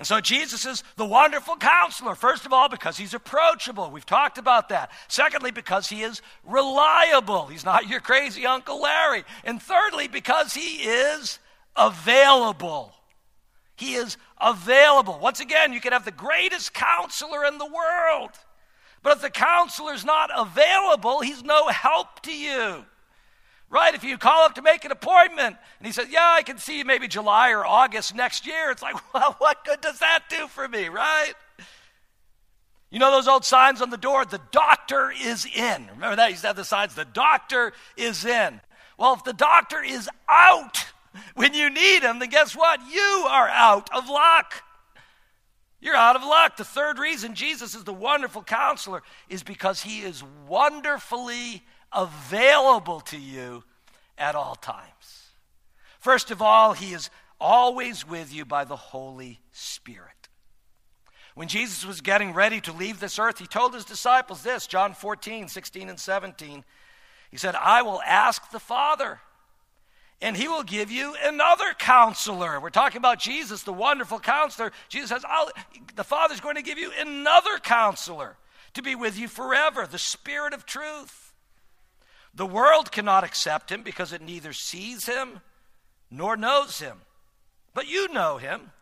And 0.00 0.06
so 0.06 0.18
Jesus 0.18 0.64
is 0.64 0.82
the 0.96 1.04
wonderful 1.04 1.56
counselor, 1.56 2.14
first 2.14 2.46
of 2.46 2.54
all, 2.54 2.70
because 2.70 2.96
he's 2.96 3.12
approachable. 3.12 3.90
We've 3.90 4.06
talked 4.06 4.38
about 4.38 4.70
that. 4.70 4.90
Secondly, 5.08 5.50
because 5.50 5.90
he 5.90 6.00
is 6.00 6.22
reliable. 6.42 7.48
He's 7.48 7.66
not 7.66 7.86
your 7.86 8.00
crazy 8.00 8.46
Uncle 8.46 8.80
Larry. 8.80 9.24
And 9.44 9.60
thirdly, 9.60 10.08
because 10.08 10.54
he 10.54 10.78
is 10.84 11.38
available. 11.76 12.94
He 13.76 13.92
is 13.92 14.16
available. 14.40 15.18
Once 15.18 15.40
again, 15.40 15.74
you 15.74 15.82
can 15.82 15.92
have 15.92 16.06
the 16.06 16.12
greatest 16.12 16.72
counselor 16.72 17.44
in 17.44 17.58
the 17.58 17.66
world, 17.66 18.30
but 19.02 19.14
if 19.14 19.20
the 19.20 19.30
counselor's 19.30 20.04
not 20.04 20.30
available, 20.34 21.20
he's 21.20 21.42
no 21.42 21.68
help 21.68 22.20
to 22.22 22.32
you. 22.32 22.86
Right? 23.70 23.94
If 23.94 24.02
you 24.02 24.18
call 24.18 24.44
up 24.44 24.56
to 24.56 24.62
make 24.62 24.84
an 24.84 24.90
appointment 24.90 25.56
and 25.78 25.86
he 25.86 25.92
says, 25.92 26.08
Yeah, 26.10 26.34
I 26.36 26.42
can 26.42 26.58
see 26.58 26.78
you 26.78 26.84
maybe 26.84 27.06
July 27.06 27.50
or 27.50 27.64
August 27.64 28.14
next 28.14 28.46
year, 28.46 28.70
it's 28.70 28.82
like, 28.82 28.96
Well, 29.14 29.36
what 29.38 29.64
good 29.64 29.80
does 29.80 30.00
that 30.00 30.24
do 30.28 30.48
for 30.48 30.66
me, 30.66 30.88
right? 30.88 31.34
You 32.90 32.98
know 32.98 33.12
those 33.12 33.28
old 33.28 33.44
signs 33.44 33.80
on 33.80 33.90
the 33.90 33.96
door? 33.96 34.24
The 34.24 34.40
doctor 34.50 35.12
is 35.12 35.46
in. 35.46 35.88
Remember 35.94 36.16
that? 36.16 36.36
To 36.36 36.46
have 36.48 36.56
the 36.56 36.64
signs, 36.64 36.96
the 36.96 37.04
doctor 37.04 37.72
is 37.96 38.24
in. 38.24 38.60
Well, 38.98 39.14
if 39.14 39.22
the 39.22 39.32
doctor 39.32 39.80
is 39.82 40.08
out 40.28 40.76
when 41.34 41.54
you 41.54 41.70
need 41.70 42.02
him, 42.02 42.18
then 42.18 42.30
guess 42.30 42.56
what? 42.56 42.80
You 42.92 43.26
are 43.30 43.48
out 43.48 43.88
of 43.96 44.08
luck. 44.08 44.64
You're 45.80 45.96
out 45.96 46.16
of 46.16 46.22
luck. 46.22 46.56
The 46.56 46.64
third 46.64 46.98
reason 46.98 47.34
Jesus 47.34 47.74
is 47.74 47.84
the 47.84 47.94
wonderful 47.94 48.42
counselor 48.42 49.02
is 49.28 49.42
because 49.42 49.80
he 49.80 50.00
is 50.00 50.22
wonderfully 50.46 51.62
available 51.92 53.00
to 53.00 53.18
you 53.18 53.64
at 54.18 54.34
all 54.34 54.54
times. 54.54 55.28
First 55.98 56.30
of 56.30 56.40
all, 56.40 56.72
He 56.72 56.92
is 56.92 57.10
always 57.40 58.06
with 58.06 58.32
you 58.32 58.44
by 58.44 58.64
the 58.64 58.76
Holy 58.76 59.40
Spirit. 59.52 60.28
When 61.34 61.48
Jesus 61.48 61.86
was 61.86 62.00
getting 62.00 62.32
ready 62.34 62.60
to 62.62 62.72
leave 62.72 63.00
this 63.00 63.18
earth, 63.18 63.38
He 63.38 63.46
told 63.46 63.74
His 63.74 63.84
disciples 63.84 64.42
this 64.42 64.66
John 64.66 64.94
14, 64.94 65.48
16, 65.48 65.88
and 65.88 65.98
17. 65.98 66.64
He 67.30 67.36
said, 67.36 67.54
I 67.54 67.82
will 67.82 68.02
ask 68.02 68.50
the 68.50 68.58
Father 68.58 69.20
and 70.22 70.36
he 70.36 70.48
will 70.48 70.62
give 70.62 70.90
you 70.90 71.14
another 71.24 71.72
counselor. 71.78 72.60
We're 72.60 72.70
talking 72.70 72.98
about 72.98 73.20
Jesus, 73.20 73.62
the 73.62 73.72
wonderful 73.72 74.18
counselor. 74.18 74.70
Jesus 74.88 75.10
says, 75.10 75.24
The 75.96 76.04
Father's 76.04 76.40
going 76.40 76.56
to 76.56 76.62
give 76.62 76.78
you 76.78 76.92
another 76.98 77.56
counselor 77.58 78.36
to 78.74 78.82
be 78.82 78.94
with 78.94 79.18
you 79.18 79.28
forever, 79.28 79.86
the 79.86 79.98
Spirit 79.98 80.52
of 80.52 80.66
truth. 80.66 81.19
The 82.34 82.46
world 82.46 82.92
cannot 82.92 83.24
accept 83.24 83.70
him 83.70 83.82
because 83.82 84.12
it 84.12 84.22
neither 84.22 84.52
sees 84.52 85.06
him 85.06 85.40
nor 86.10 86.36
knows 86.36 86.78
him. 86.78 86.98
But 87.74 87.88
you 87.88 88.12
know 88.12 88.38
him, 88.38 88.72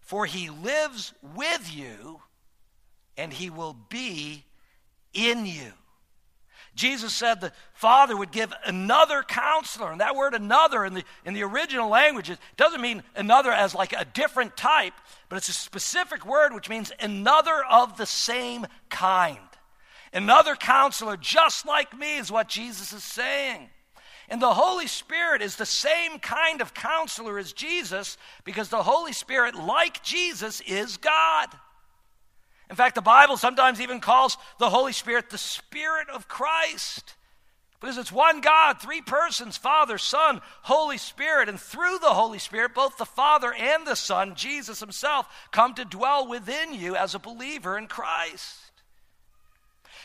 for 0.00 0.26
he 0.26 0.50
lives 0.50 1.12
with 1.34 1.74
you 1.74 2.20
and 3.16 3.32
he 3.32 3.50
will 3.50 3.76
be 3.88 4.44
in 5.12 5.46
you. 5.46 5.72
Jesus 6.74 7.14
said 7.14 7.40
the 7.40 7.52
Father 7.72 8.14
would 8.16 8.30
give 8.30 8.52
another 8.66 9.22
counselor. 9.22 9.90
And 9.90 10.02
that 10.02 10.14
word 10.14 10.34
another 10.34 10.84
in 10.84 10.92
the, 10.92 11.04
in 11.24 11.32
the 11.32 11.42
original 11.42 11.88
language 11.88 12.30
doesn't 12.58 12.82
mean 12.82 13.02
another 13.16 13.50
as 13.50 13.74
like 13.74 13.94
a 13.94 14.04
different 14.04 14.56
type, 14.56 14.92
but 15.30 15.36
it's 15.36 15.48
a 15.48 15.54
specific 15.54 16.26
word 16.26 16.52
which 16.52 16.68
means 16.68 16.92
another 17.00 17.64
of 17.70 17.96
the 17.96 18.04
same 18.04 18.66
kind. 18.90 19.38
Another 20.12 20.54
counselor 20.54 21.16
just 21.16 21.66
like 21.66 21.96
me 21.98 22.18
is 22.18 22.30
what 22.30 22.48
Jesus 22.48 22.92
is 22.92 23.04
saying. 23.04 23.68
And 24.28 24.42
the 24.42 24.54
Holy 24.54 24.86
Spirit 24.86 25.42
is 25.42 25.56
the 25.56 25.66
same 25.66 26.18
kind 26.18 26.60
of 26.60 26.74
counselor 26.74 27.38
as 27.38 27.52
Jesus 27.52 28.18
because 28.44 28.68
the 28.68 28.82
Holy 28.82 29.12
Spirit, 29.12 29.54
like 29.54 30.02
Jesus, 30.02 30.60
is 30.62 30.96
God. 30.96 31.48
In 32.68 32.74
fact, 32.74 32.96
the 32.96 33.02
Bible 33.02 33.36
sometimes 33.36 33.80
even 33.80 34.00
calls 34.00 34.36
the 34.58 34.70
Holy 34.70 34.92
Spirit 34.92 35.30
the 35.30 35.38
Spirit 35.38 36.08
of 36.10 36.26
Christ 36.26 37.14
because 37.80 37.98
it's 37.98 38.10
one 38.10 38.40
God, 38.40 38.80
three 38.80 39.02
persons 39.02 39.56
Father, 39.56 39.98
Son, 39.98 40.40
Holy 40.62 40.98
Spirit. 40.98 41.48
And 41.48 41.60
through 41.60 41.98
the 42.00 42.14
Holy 42.14 42.40
Spirit, 42.40 42.74
both 42.74 42.96
the 42.96 43.04
Father 43.04 43.52
and 43.52 43.86
the 43.86 43.94
Son, 43.94 44.34
Jesus 44.34 44.80
Himself, 44.80 45.28
come 45.52 45.74
to 45.74 45.84
dwell 45.84 46.26
within 46.26 46.74
you 46.74 46.96
as 46.96 47.14
a 47.14 47.20
believer 47.20 47.78
in 47.78 47.86
Christ. 47.86 48.65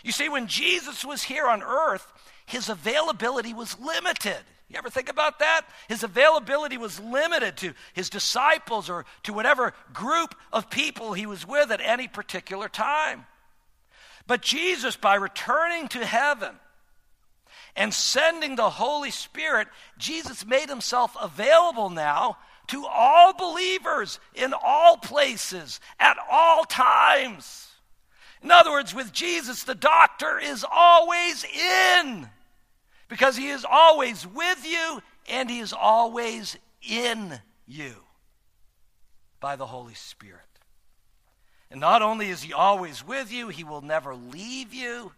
You 0.03 0.11
see, 0.11 0.29
when 0.29 0.47
Jesus 0.47 1.05
was 1.05 1.23
here 1.23 1.47
on 1.47 1.61
earth, 1.61 2.11
his 2.45 2.69
availability 2.69 3.53
was 3.53 3.79
limited. 3.79 4.37
You 4.69 4.77
ever 4.77 4.89
think 4.89 5.09
about 5.09 5.39
that? 5.39 5.63
His 5.89 6.03
availability 6.03 6.77
was 6.77 6.99
limited 6.99 7.57
to 7.57 7.73
his 7.93 8.09
disciples 8.09 8.89
or 8.89 9.05
to 9.23 9.33
whatever 9.33 9.73
group 9.93 10.33
of 10.53 10.69
people 10.69 11.13
he 11.13 11.25
was 11.25 11.45
with 11.45 11.71
at 11.71 11.81
any 11.81 12.07
particular 12.07 12.69
time. 12.69 13.25
But 14.27 14.41
Jesus, 14.41 14.95
by 14.95 15.15
returning 15.15 15.89
to 15.89 16.05
heaven 16.05 16.55
and 17.75 17.93
sending 17.93 18.55
the 18.55 18.69
Holy 18.69 19.11
Spirit, 19.11 19.67
Jesus 19.97 20.45
made 20.45 20.69
himself 20.69 21.15
available 21.21 21.89
now 21.89 22.37
to 22.67 22.85
all 22.85 23.33
believers 23.33 24.19
in 24.33 24.53
all 24.53 24.95
places 24.95 25.81
at 25.99 26.15
all 26.31 26.63
times. 26.63 27.70
In 28.43 28.51
other 28.51 28.71
words, 28.71 28.93
with 28.93 29.13
Jesus, 29.13 29.63
the 29.63 29.75
doctor 29.75 30.39
is 30.39 30.65
always 30.69 31.43
in 31.43 32.29
because 33.07 33.37
he 33.37 33.49
is 33.49 33.65
always 33.69 34.25
with 34.25 34.65
you 34.65 35.01
and 35.29 35.49
he 35.49 35.59
is 35.59 35.73
always 35.73 36.57
in 36.81 37.39
you 37.67 37.93
by 39.39 39.55
the 39.55 39.67
Holy 39.67 39.93
Spirit. 39.93 40.39
And 41.69 41.79
not 41.79 42.01
only 42.01 42.29
is 42.29 42.41
he 42.41 42.51
always 42.51 43.05
with 43.05 43.31
you, 43.31 43.49
he 43.49 43.63
will 43.63 43.81
never 43.81 44.15
leave 44.15 44.73
you 44.73 45.11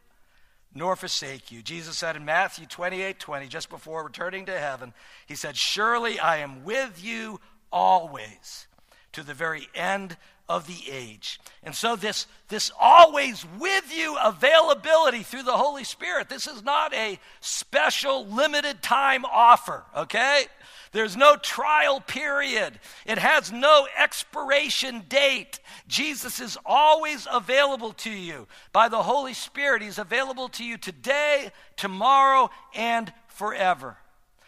nor 0.76 0.96
forsake 0.96 1.52
you. 1.52 1.62
Jesus 1.62 1.98
said 1.98 2.16
in 2.16 2.26
Matthew 2.26 2.66
28 2.66 3.20
20, 3.20 3.48
just 3.48 3.70
before 3.70 4.04
returning 4.04 4.46
to 4.48 4.60
heaven, 4.60 4.94
he 5.28 5.36
said, 5.36 5.56
Surely 5.56 6.20
I 6.20 6.38
am 6.38 6.64
with 6.64 7.04
you 7.04 7.40
always 7.72 8.68
to 9.14 9.24
the 9.24 9.34
very 9.34 9.68
end 9.76 10.18
of 10.50 10.68
the 10.68 10.92
age. 10.92 11.40
And 11.64 11.74
so 11.74 11.96
this 11.96 12.28
this 12.50 12.72
always 12.80 13.46
with 13.60 13.96
you 13.96 14.18
availability 14.24 15.24
through 15.24 15.44
the 15.44 15.58
Holy 15.58 15.84
Spirit. 15.84 16.30
This 16.30 16.48
is 16.48 16.64
not 16.64 16.94
a 16.94 17.20
special 17.40 18.26
limited 18.28 18.82
time 18.82 19.26
offer, 19.26 19.84
okay? 19.96 20.46
There's 20.92 21.18
no 21.18 21.36
trial 21.36 22.00
period. 22.02 22.80
It 23.08 23.18
has 23.18 23.52
no 23.52 23.88
expiration 23.98 25.04
date. 25.10 25.60
Jesus 25.88 26.40
is 26.40 26.58
always 26.66 27.28
available 27.32 27.94
to 27.94 28.12
you 28.12 28.48
by 28.72 28.90
the 28.90 29.02
Holy 29.02 29.34
Spirit. 29.34 29.82
He's 29.82 29.98
available 29.98 30.50
to 30.50 30.64
you 30.64 30.78
today, 30.78 31.52
tomorrow, 31.78 32.52
and 32.76 33.12
forever. 33.28 33.98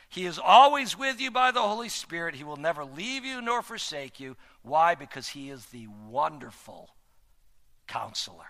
He 0.07 0.25
is 0.25 0.39
always 0.39 0.97
with 0.97 1.19
you 1.19 1.31
by 1.31 1.51
the 1.51 1.61
Holy 1.61 1.89
Spirit. 1.89 2.35
He 2.35 2.43
will 2.43 2.55
never 2.57 2.85
leave 2.85 3.25
you 3.25 3.41
nor 3.41 3.61
forsake 3.61 4.19
you. 4.19 4.37
Why? 4.65 4.95
Because 4.95 5.29
He 5.29 5.49
is 5.49 5.67
the 5.67 5.87
wonderful 6.09 6.89
counselor. 7.87 8.45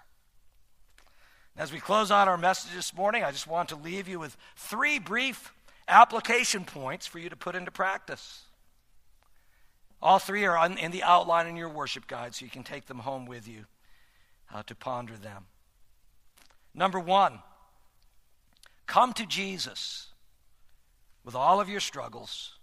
As 1.58 1.72
we 1.72 1.80
close 1.80 2.12
out 2.12 2.28
our 2.28 2.38
message 2.38 2.74
this 2.74 2.96
morning, 2.96 3.24
I 3.24 3.32
just 3.32 3.48
want 3.48 3.70
to 3.70 3.76
leave 3.76 4.08
you 4.08 4.20
with 4.20 4.36
three 4.56 4.98
brief 4.98 5.54
application 5.88 6.66
points 6.66 7.06
for 7.06 7.20
you 7.20 7.30
to 7.30 7.36
put 7.36 7.56
into 7.56 7.72
practice. 7.72 8.44
All 10.02 10.20
three 10.20 10.46
are 10.46 10.70
in 10.70 10.92
the 10.92 11.04
outline 11.04 11.48
in 11.48 11.56
your 11.56 11.70
worship 11.70 12.08
guide, 12.08 12.36
so 12.36 12.46
you 12.46 12.52
can 12.52 12.64
take 12.64 12.86
them 12.86 13.00
home 13.00 13.26
with 13.26 13.48
you 13.48 13.66
uh, 14.54 14.64
to 14.64 14.76
ponder 14.76 15.16
them. 15.16 15.46
Number 16.74 17.00
one, 17.00 17.40
come 18.86 19.14
to 19.14 19.26
Jesus 19.26 20.08
with 21.24 21.36
all 21.36 21.60
of 21.60 21.70
your 21.70 21.80
struggles 21.80 22.58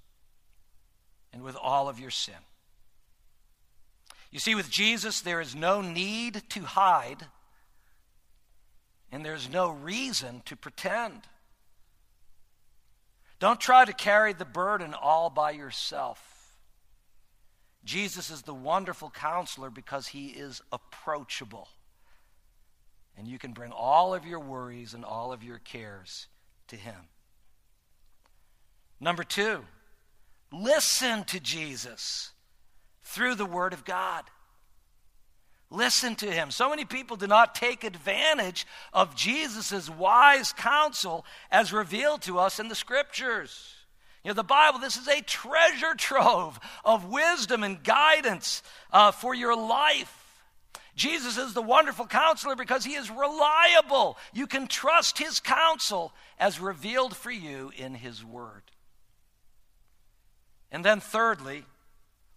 and 1.32 1.42
with 1.42 1.56
all 1.56 1.88
of 1.88 1.98
your 1.98 2.10
sin. 2.10 2.34
You 4.32 4.38
see, 4.38 4.54
with 4.54 4.70
Jesus, 4.70 5.20
there 5.20 5.42
is 5.42 5.54
no 5.54 5.82
need 5.82 6.42
to 6.48 6.62
hide, 6.62 7.26
and 9.12 9.24
there's 9.24 9.48
no 9.48 9.70
reason 9.70 10.42
to 10.46 10.56
pretend. 10.56 11.20
Don't 13.38 13.60
try 13.60 13.84
to 13.84 13.92
carry 13.92 14.32
the 14.32 14.46
burden 14.46 14.94
all 14.94 15.28
by 15.28 15.50
yourself. 15.50 16.54
Jesus 17.84 18.30
is 18.30 18.42
the 18.42 18.54
wonderful 18.54 19.10
counselor 19.10 19.68
because 19.68 20.08
he 20.08 20.28
is 20.28 20.62
approachable. 20.72 21.68
And 23.18 23.28
you 23.28 23.38
can 23.38 23.52
bring 23.52 23.70
all 23.70 24.14
of 24.14 24.24
your 24.24 24.40
worries 24.40 24.94
and 24.94 25.04
all 25.04 25.32
of 25.32 25.42
your 25.42 25.58
cares 25.58 26.28
to 26.68 26.76
him. 26.76 26.94
Number 28.98 29.24
two, 29.24 29.64
listen 30.50 31.24
to 31.24 31.38
Jesus 31.38 32.30
through 33.04 33.34
the 33.34 33.46
Word 33.46 33.72
of 33.72 33.84
God. 33.84 34.24
Listen 35.70 36.14
to 36.16 36.30
him. 36.30 36.50
So 36.50 36.68
many 36.68 36.84
people 36.84 37.16
do 37.16 37.26
not 37.26 37.54
take 37.54 37.82
advantage 37.82 38.66
of 38.92 39.16
Jesus' 39.16 39.88
wise 39.88 40.52
counsel 40.52 41.24
as 41.50 41.72
revealed 41.72 42.22
to 42.22 42.38
us 42.38 42.58
in 42.58 42.68
the 42.68 42.74
scriptures. 42.74 43.74
You 44.22 44.28
know, 44.28 44.34
the 44.34 44.44
Bible, 44.44 44.78
this 44.78 44.96
is 44.96 45.08
a 45.08 45.22
treasure 45.22 45.94
trove 45.96 46.60
of 46.84 47.06
wisdom 47.06 47.64
and 47.64 47.82
guidance 47.82 48.62
uh, 48.92 49.12
for 49.12 49.34
your 49.34 49.56
life. 49.56 50.18
Jesus 50.94 51.38
is 51.38 51.54
the 51.54 51.62
wonderful 51.62 52.06
counselor 52.06 52.54
because 52.54 52.84
he 52.84 52.94
is 52.94 53.10
reliable. 53.10 54.18
You 54.34 54.46
can 54.46 54.66
trust 54.66 55.18
his 55.18 55.40
counsel 55.40 56.12
as 56.38 56.60
revealed 56.60 57.16
for 57.16 57.30
you 57.30 57.72
in 57.76 57.94
his 57.94 58.22
word. 58.22 58.62
And 60.70 60.84
then, 60.84 61.00
thirdly, 61.00 61.64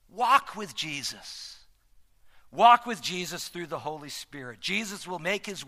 walk 0.10 0.56
with 0.56 0.76
Jesus. 0.76 1.60
Walk 2.52 2.86
with 2.86 3.02
Jesus 3.02 3.48
through 3.50 3.68
the 3.68 3.80
Holy 3.80 4.10
Spirit. 4.10 4.62
Jesus 4.62 5.08
will 5.08 5.20
make 5.20 5.46
his, 5.46 5.66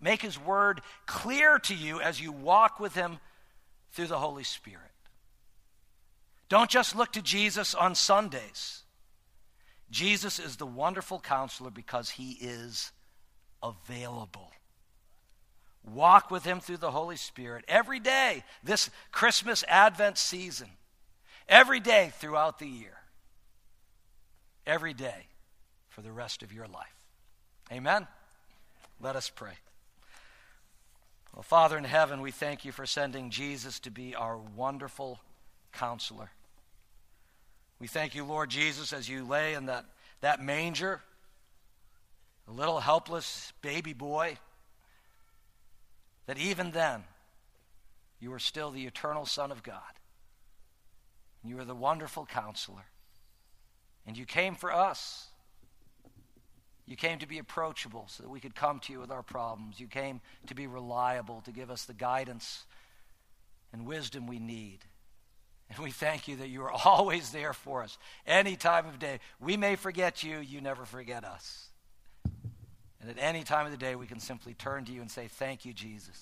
make 0.00 0.20
his 0.22 0.38
word 0.38 0.82
clear 1.06 1.58
to 1.60 1.74
you 1.74 2.00
as 2.00 2.20
you 2.20 2.30
walk 2.30 2.78
with 2.78 2.94
him 2.94 3.18
through 3.92 4.08
the 4.08 4.18
Holy 4.18 4.44
Spirit. 4.44 4.82
Don't 6.48 6.70
just 6.70 6.94
look 6.94 7.12
to 7.12 7.22
Jesus 7.22 7.74
on 7.74 7.94
Sundays. 7.94 8.82
Jesus 9.90 10.38
is 10.38 10.56
the 10.56 10.66
wonderful 10.66 11.18
counselor 11.18 11.70
because 11.70 12.10
he 12.10 12.32
is 12.32 12.92
available. 13.62 14.52
Walk 15.84 16.30
with 16.30 16.44
him 16.44 16.60
through 16.60 16.78
the 16.78 16.90
Holy 16.90 17.16
Spirit 17.16 17.64
every 17.68 18.00
day, 18.00 18.44
this 18.62 18.90
Christmas 19.12 19.64
Advent 19.68 20.18
season, 20.18 20.68
every 21.48 21.80
day 21.80 22.12
throughout 22.18 22.58
the 22.58 22.66
year. 22.66 22.98
Every 24.66 24.94
day 24.94 25.26
for 25.88 26.02
the 26.02 26.12
rest 26.12 26.42
of 26.42 26.52
your 26.52 26.66
life. 26.66 26.94
Amen? 27.72 28.06
Let 29.00 29.16
us 29.16 29.30
pray. 29.30 29.52
Well, 31.34 31.42
Father 31.42 31.76
in 31.76 31.84
heaven, 31.84 32.20
we 32.20 32.30
thank 32.30 32.64
you 32.64 32.72
for 32.72 32.86
sending 32.86 33.30
Jesus 33.30 33.78
to 33.80 33.90
be 33.90 34.14
our 34.14 34.38
wonderful 34.38 35.20
counselor. 35.72 36.30
We 37.78 37.86
thank 37.86 38.14
you, 38.14 38.24
Lord 38.24 38.48
Jesus, 38.48 38.92
as 38.92 39.08
you 39.08 39.24
lay 39.24 39.54
in 39.54 39.66
that, 39.66 39.84
that 40.22 40.42
manger, 40.42 41.02
a 42.48 42.52
little 42.52 42.80
helpless 42.80 43.52
baby 43.60 43.92
boy, 43.92 44.38
that 46.26 46.38
even 46.38 46.70
then, 46.70 47.04
you 48.18 48.32
are 48.32 48.38
still 48.38 48.70
the 48.70 48.86
eternal 48.86 49.26
Son 49.26 49.52
of 49.52 49.62
God. 49.62 49.82
You 51.44 51.58
are 51.60 51.64
the 51.64 51.74
wonderful 51.74 52.24
counselor. 52.24 52.86
And 54.06 54.16
you 54.16 54.24
came 54.24 54.54
for 54.54 54.72
us. 54.72 55.26
You 56.86 56.96
came 56.96 57.18
to 57.18 57.26
be 57.26 57.38
approachable 57.38 58.06
so 58.08 58.22
that 58.22 58.30
we 58.30 58.38
could 58.38 58.54
come 58.54 58.78
to 58.80 58.92
you 58.92 59.00
with 59.00 59.10
our 59.10 59.22
problems. 59.22 59.80
You 59.80 59.88
came 59.88 60.20
to 60.46 60.54
be 60.54 60.68
reliable, 60.68 61.42
to 61.42 61.50
give 61.50 61.70
us 61.70 61.84
the 61.84 61.94
guidance 61.94 62.64
and 63.72 63.86
wisdom 63.86 64.28
we 64.28 64.38
need. 64.38 64.78
And 65.68 65.78
we 65.80 65.90
thank 65.90 66.28
you 66.28 66.36
that 66.36 66.48
you 66.48 66.62
are 66.62 66.72
always 66.84 67.30
there 67.30 67.52
for 67.52 67.82
us, 67.82 67.98
any 68.26 68.54
time 68.54 68.86
of 68.86 69.00
day. 69.00 69.18
We 69.40 69.56
may 69.56 69.74
forget 69.74 70.22
you, 70.22 70.38
you 70.38 70.60
never 70.60 70.84
forget 70.84 71.24
us. 71.24 71.68
And 73.00 73.10
at 73.10 73.18
any 73.18 73.42
time 73.42 73.66
of 73.66 73.72
the 73.72 73.78
day, 73.78 73.94
we 73.94 74.06
can 74.06 74.20
simply 74.20 74.54
turn 74.54 74.84
to 74.84 74.92
you 74.92 75.00
and 75.00 75.10
say, 75.10 75.28
Thank 75.28 75.64
you, 75.64 75.72
Jesus. 75.72 76.20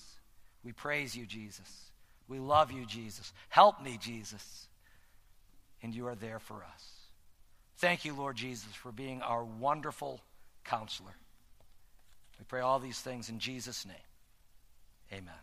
We 0.63 0.71
praise 0.71 1.15
you, 1.15 1.25
Jesus. 1.25 1.91
We 2.27 2.39
love 2.39 2.71
you, 2.71 2.85
Jesus. 2.85 3.33
Help 3.49 3.83
me, 3.83 3.97
Jesus. 4.01 4.67
And 5.83 5.93
you 5.93 6.07
are 6.07 6.15
there 6.15 6.39
for 6.39 6.63
us. 6.63 6.94
Thank 7.77 8.05
you, 8.05 8.13
Lord 8.13 8.35
Jesus, 8.35 8.73
for 8.73 8.91
being 8.91 9.21
our 9.21 9.43
wonderful 9.43 10.21
counselor. 10.63 11.15
We 12.39 12.45
pray 12.45 12.61
all 12.61 12.79
these 12.79 12.99
things 12.99 13.29
in 13.29 13.39
Jesus' 13.39 13.85
name. 13.85 13.95
Amen. 15.11 15.33